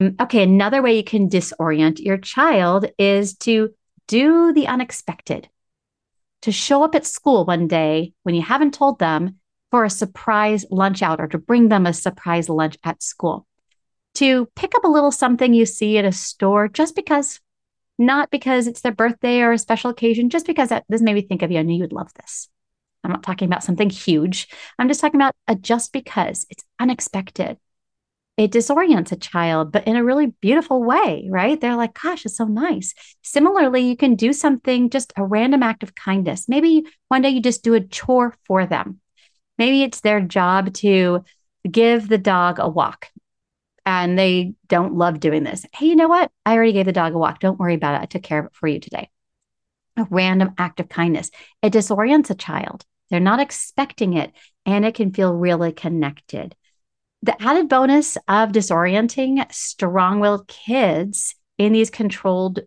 Mm, 0.00 0.20
okay, 0.20 0.42
another 0.42 0.82
way 0.82 0.96
you 0.96 1.04
can 1.04 1.28
disorient 1.28 2.00
your 2.00 2.18
child 2.18 2.86
is 2.98 3.36
to 3.38 3.74
do 4.06 4.52
the 4.52 4.66
unexpected, 4.66 5.48
to 6.42 6.52
show 6.52 6.82
up 6.82 6.94
at 6.94 7.06
school 7.06 7.44
one 7.44 7.68
day 7.68 8.12
when 8.22 8.34
you 8.34 8.42
haven't 8.42 8.74
told 8.74 8.98
them 8.98 9.36
for 9.70 9.84
a 9.84 9.90
surprise 9.90 10.66
lunch 10.70 11.02
out 11.02 11.20
or 11.20 11.26
to 11.26 11.38
bring 11.38 11.68
them 11.68 11.86
a 11.86 11.92
surprise 11.92 12.48
lunch 12.48 12.76
at 12.84 13.02
school. 13.02 13.46
To 14.16 14.46
pick 14.54 14.74
up 14.76 14.84
a 14.84 14.88
little 14.88 15.10
something 15.10 15.52
you 15.52 15.66
see 15.66 15.98
at 15.98 16.04
a 16.04 16.12
store 16.12 16.68
just 16.68 16.94
because, 16.94 17.40
not 17.98 18.30
because 18.30 18.68
it's 18.68 18.82
their 18.82 18.92
birthday 18.92 19.40
or 19.40 19.52
a 19.52 19.58
special 19.58 19.90
occasion, 19.90 20.30
just 20.30 20.46
because 20.46 20.70
this 20.88 21.02
made 21.02 21.14
me 21.14 21.22
think 21.22 21.42
of 21.42 21.50
you. 21.50 21.58
I 21.58 21.62
knew 21.62 21.76
you'd 21.76 21.92
love 21.92 22.12
this. 22.14 22.48
I'm 23.04 23.12
not 23.12 23.22
talking 23.22 23.46
about 23.46 23.62
something 23.62 23.90
huge. 23.90 24.48
I'm 24.78 24.88
just 24.88 25.00
talking 25.00 25.20
about 25.20 25.34
a 25.46 25.54
just 25.54 25.92
because 25.92 26.46
it's 26.50 26.64
unexpected. 26.80 27.58
It 28.36 28.50
disorients 28.50 29.12
a 29.12 29.16
child, 29.16 29.70
but 29.70 29.86
in 29.86 29.94
a 29.94 30.02
really 30.02 30.26
beautiful 30.40 30.82
way, 30.82 31.28
right? 31.30 31.60
They're 31.60 31.76
like, 31.76 32.00
gosh, 32.00 32.24
it's 32.24 32.36
so 32.36 32.46
nice. 32.46 32.92
Similarly, 33.22 33.82
you 33.82 33.96
can 33.96 34.16
do 34.16 34.32
something, 34.32 34.90
just 34.90 35.12
a 35.16 35.24
random 35.24 35.62
act 35.62 35.84
of 35.84 35.94
kindness. 35.94 36.48
Maybe 36.48 36.84
one 37.08 37.22
day 37.22 37.28
you 37.28 37.40
just 37.40 37.62
do 37.62 37.74
a 37.74 37.80
chore 37.80 38.34
for 38.46 38.66
them. 38.66 39.00
Maybe 39.56 39.82
it's 39.84 40.00
their 40.00 40.20
job 40.20 40.72
to 40.74 41.24
give 41.70 42.08
the 42.08 42.18
dog 42.18 42.58
a 42.58 42.68
walk 42.68 43.10
and 43.86 44.18
they 44.18 44.54
don't 44.66 44.94
love 44.94 45.20
doing 45.20 45.44
this. 45.44 45.64
Hey, 45.72 45.86
you 45.86 45.96
know 45.96 46.08
what? 46.08 46.30
I 46.44 46.54
already 46.54 46.72
gave 46.72 46.86
the 46.86 46.92
dog 46.92 47.14
a 47.14 47.18
walk. 47.18 47.38
Don't 47.38 47.58
worry 47.58 47.74
about 47.74 47.94
it. 47.94 48.02
I 48.02 48.06
took 48.06 48.22
care 48.22 48.40
of 48.40 48.46
it 48.46 48.54
for 48.54 48.66
you 48.66 48.80
today. 48.80 49.10
A 49.96 50.06
random 50.10 50.54
act 50.58 50.80
of 50.80 50.88
kindness. 50.88 51.30
It 51.62 51.72
disorients 51.72 52.30
a 52.30 52.34
child. 52.34 52.84
They're 53.10 53.20
not 53.20 53.40
expecting 53.40 54.14
it 54.14 54.32
and 54.66 54.84
it 54.84 54.94
can 54.94 55.12
feel 55.12 55.32
really 55.32 55.72
connected. 55.72 56.54
The 57.22 57.40
added 57.42 57.68
bonus 57.68 58.16
of 58.28 58.50
disorienting 58.50 59.50
strong 59.52 60.20
willed 60.20 60.46
kids 60.48 61.34
in 61.58 61.72
these 61.72 61.90
controlled 61.90 62.60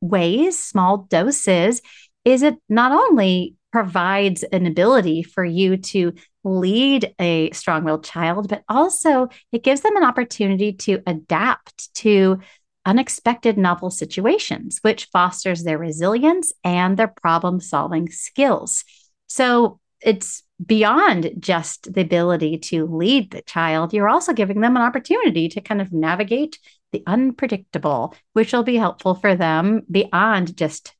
ways, 0.00 0.58
small 0.58 1.06
doses, 1.10 1.82
is 2.24 2.42
it 2.42 2.56
not 2.68 2.92
only 2.92 3.56
provides 3.72 4.42
an 4.42 4.66
ability 4.66 5.22
for 5.22 5.44
you 5.44 5.76
to 5.76 6.14
lead 6.44 7.14
a 7.18 7.50
strong 7.52 7.84
willed 7.84 8.04
child, 8.04 8.48
but 8.48 8.64
also 8.68 9.28
it 9.52 9.62
gives 9.62 9.82
them 9.82 9.96
an 9.96 10.04
opportunity 10.04 10.72
to 10.72 11.02
adapt 11.06 11.92
to 11.94 12.40
unexpected 12.86 13.58
novel 13.58 13.90
situations, 13.90 14.78
which 14.82 15.06
fosters 15.06 15.62
their 15.62 15.78
resilience 15.78 16.52
and 16.64 16.96
their 16.96 17.08
problem 17.08 17.60
solving 17.60 18.08
skills. 18.08 18.84
So 19.30 19.78
it's 20.02 20.42
beyond 20.64 21.30
just 21.38 21.92
the 21.92 22.00
ability 22.00 22.58
to 22.58 22.84
lead 22.86 23.30
the 23.30 23.42
child. 23.42 23.94
You're 23.94 24.08
also 24.08 24.32
giving 24.32 24.60
them 24.60 24.76
an 24.76 24.82
opportunity 24.82 25.48
to 25.50 25.60
kind 25.60 25.80
of 25.80 25.92
navigate 25.92 26.58
the 26.90 27.04
unpredictable, 27.06 28.16
which 28.32 28.52
will 28.52 28.64
be 28.64 28.76
helpful 28.76 29.14
for 29.14 29.36
them 29.36 29.82
beyond 29.88 30.56
just 30.56 30.94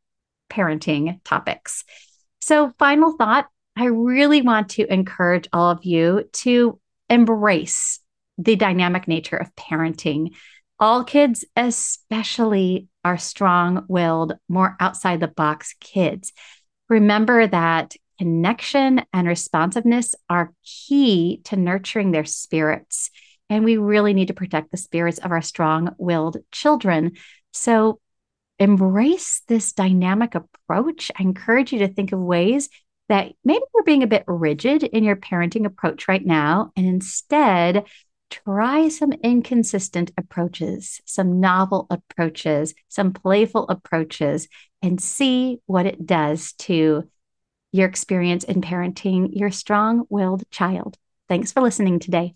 parenting 0.48 1.20
topics. 1.24 1.84
So, 2.40 2.72
final 2.78 3.16
thought 3.16 3.48
I 3.76 3.86
really 3.86 4.42
want 4.42 4.70
to 4.70 4.92
encourage 4.92 5.48
all 5.52 5.70
of 5.70 5.84
you 5.84 6.28
to 6.44 6.78
embrace 7.08 7.98
the 8.38 8.54
dynamic 8.54 9.08
nature 9.08 9.36
of 9.36 9.54
parenting. 9.56 10.36
All 10.78 11.02
kids, 11.02 11.44
especially, 11.56 12.86
are 13.04 13.18
strong 13.18 13.86
willed, 13.88 14.34
more 14.48 14.76
outside 14.78 15.18
the 15.18 15.28
box 15.28 15.74
kids. 15.80 16.32
Remember 16.88 17.46
that 17.46 17.94
connection 18.20 19.02
and 19.14 19.26
responsiveness 19.26 20.14
are 20.28 20.52
key 20.62 21.40
to 21.42 21.56
nurturing 21.56 22.10
their 22.10 22.26
spirits. 22.26 23.10
And 23.48 23.64
we 23.64 23.78
really 23.78 24.12
need 24.12 24.28
to 24.28 24.34
protect 24.34 24.70
the 24.70 24.76
spirits 24.76 25.16
of 25.18 25.32
our 25.32 25.40
strong 25.40 25.94
willed 25.96 26.36
children. 26.52 27.12
So, 27.54 27.98
embrace 28.58 29.40
this 29.48 29.72
dynamic 29.72 30.34
approach. 30.34 31.10
I 31.18 31.22
encourage 31.22 31.72
you 31.72 31.78
to 31.78 31.88
think 31.88 32.12
of 32.12 32.20
ways 32.20 32.68
that 33.08 33.32
maybe 33.42 33.62
you're 33.74 33.84
being 33.84 34.02
a 34.02 34.06
bit 34.06 34.24
rigid 34.26 34.82
in 34.82 35.02
your 35.02 35.16
parenting 35.16 35.64
approach 35.64 36.06
right 36.06 36.24
now, 36.24 36.72
and 36.76 36.84
instead 36.84 37.86
try 38.28 38.88
some 38.90 39.12
inconsistent 39.12 40.10
approaches, 40.18 41.00
some 41.06 41.40
novel 41.40 41.86
approaches, 41.88 42.74
some 42.88 43.14
playful 43.14 43.66
approaches, 43.70 44.46
and 44.82 45.00
see 45.00 45.58
what 45.64 45.86
it 45.86 46.04
does 46.04 46.52
to 46.52 47.08
your 47.72 47.88
experience 47.88 48.44
in 48.44 48.60
parenting 48.60 49.28
your 49.32 49.50
strong 49.50 50.04
willed 50.08 50.48
child. 50.50 50.98
Thanks 51.28 51.52
for 51.52 51.60
listening 51.60 51.98
today. 51.98 52.34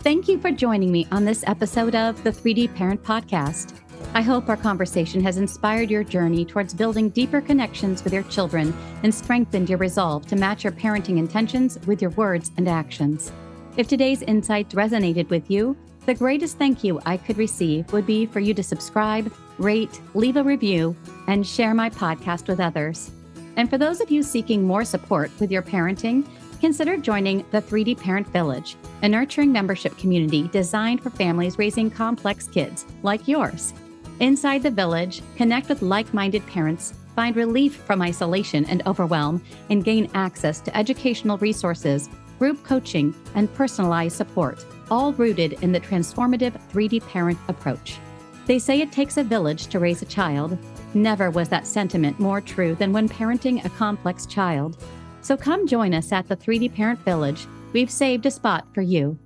Thank 0.00 0.28
you 0.28 0.38
for 0.38 0.50
joining 0.50 0.92
me 0.92 1.06
on 1.10 1.24
this 1.24 1.44
episode 1.46 1.94
of 1.94 2.22
the 2.22 2.30
3D 2.30 2.74
Parent 2.74 3.02
Podcast. 3.02 3.80
I 4.14 4.22
hope 4.22 4.48
our 4.48 4.56
conversation 4.56 5.20
has 5.22 5.36
inspired 5.36 5.90
your 5.90 6.04
journey 6.04 6.44
towards 6.44 6.74
building 6.74 7.10
deeper 7.10 7.40
connections 7.40 8.04
with 8.04 8.12
your 8.12 8.22
children 8.24 8.74
and 9.02 9.14
strengthened 9.14 9.68
your 9.68 9.78
resolve 9.78 10.26
to 10.28 10.36
match 10.36 10.64
your 10.64 10.72
parenting 10.72 11.18
intentions 11.18 11.78
with 11.86 12.00
your 12.00 12.12
words 12.12 12.50
and 12.56 12.68
actions. 12.68 13.32
If 13.76 13.88
today's 13.88 14.22
insights 14.22 14.74
resonated 14.74 15.28
with 15.28 15.50
you, 15.50 15.76
the 16.06 16.14
greatest 16.14 16.56
thank 16.56 16.84
you 16.84 17.00
I 17.04 17.16
could 17.16 17.36
receive 17.36 17.92
would 17.92 18.06
be 18.06 18.26
for 18.26 18.40
you 18.40 18.54
to 18.54 18.62
subscribe, 18.62 19.32
rate, 19.58 20.00
leave 20.14 20.36
a 20.36 20.44
review, 20.44 20.96
and 21.26 21.46
share 21.46 21.74
my 21.74 21.90
podcast 21.90 22.46
with 22.46 22.60
others. 22.60 23.10
And 23.56 23.70
for 23.70 23.78
those 23.78 24.00
of 24.00 24.10
you 24.10 24.22
seeking 24.22 24.62
more 24.62 24.84
support 24.84 25.30
with 25.40 25.50
your 25.50 25.62
parenting, 25.62 26.26
consider 26.60 26.96
joining 26.96 27.44
the 27.50 27.60
3D 27.62 27.98
Parent 27.98 28.26
Village, 28.28 28.76
a 29.02 29.08
nurturing 29.08 29.50
membership 29.50 29.96
community 29.98 30.48
designed 30.48 31.02
for 31.02 31.10
families 31.10 31.58
raising 31.58 31.90
complex 31.90 32.46
kids 32.46 32.84
like 33.02 33.26
yours. 33.26 33.72
Inside 34.20 34.62
the 34.62 34.70
village, 34.70 35.22
connect 35.36 35.68
with 35.68 35.82
like 35.82 36.12
minded 36.14 36.46
parents, 36.46 36.94
find 37.14 37.36
relief 37.36 37.76
from 37.76 38.02
isolation 38.02 38.64
and 38.66 38.82
overwhelm, 38.86 39.42
and 39.70 39.84
gain 39.84 40.10
access 40.14 40.60
to 40.60 40.76
educational 40.76 41.38
resources, 41.38 42.08
group 42.38 42.62
coaching, 42.62 43.14
and 43.34 43.52
personalized 43.54 44.16
support, 44.16 44.64
all 44.90 45.12
rooted 45.14 45.54
in 45.62 45.72
the 45.72 45.80
transformative 45.80 46.58
3D 46.72 47.06
parent 47.08 47.38
approach. 47.48 47.98
They 48.46 48.58
say 48.58 48.80
it 48.80 48.92
takes 48.92 49.16
a 49.16 49.24
village 49.24 49.66
to 49.68 49.78
raise 49.78 50.02
a 50.02 50.06
child. 50.06 50.56
Never 50.96 51.30
was 51.30 51.50
that 51.50 51.66
sentiment 51.66 52.18
more 52.18 52.40
true 52.40 52.74
than 52.74 52.90
when 52.90 53.06
parenting 53.06 53.62
a 53.62 53.68
complex 53.68 54.24
child. 54.24 54.78
So 55.20 55.36
come 55.36 55.66
join 55.66 55.92
us 55.92 56.10
at 56.10 56.26
the 56.26 56.34
3D 56.34 56.74
Parent 56.74 56.98
Village. 57.00 57.46
We've 57.74 57.90
saved 57.90 58.24
a 58.24 58.30
spot 58.30 58.66
for 58.72 58.80
you. 58.80 59.18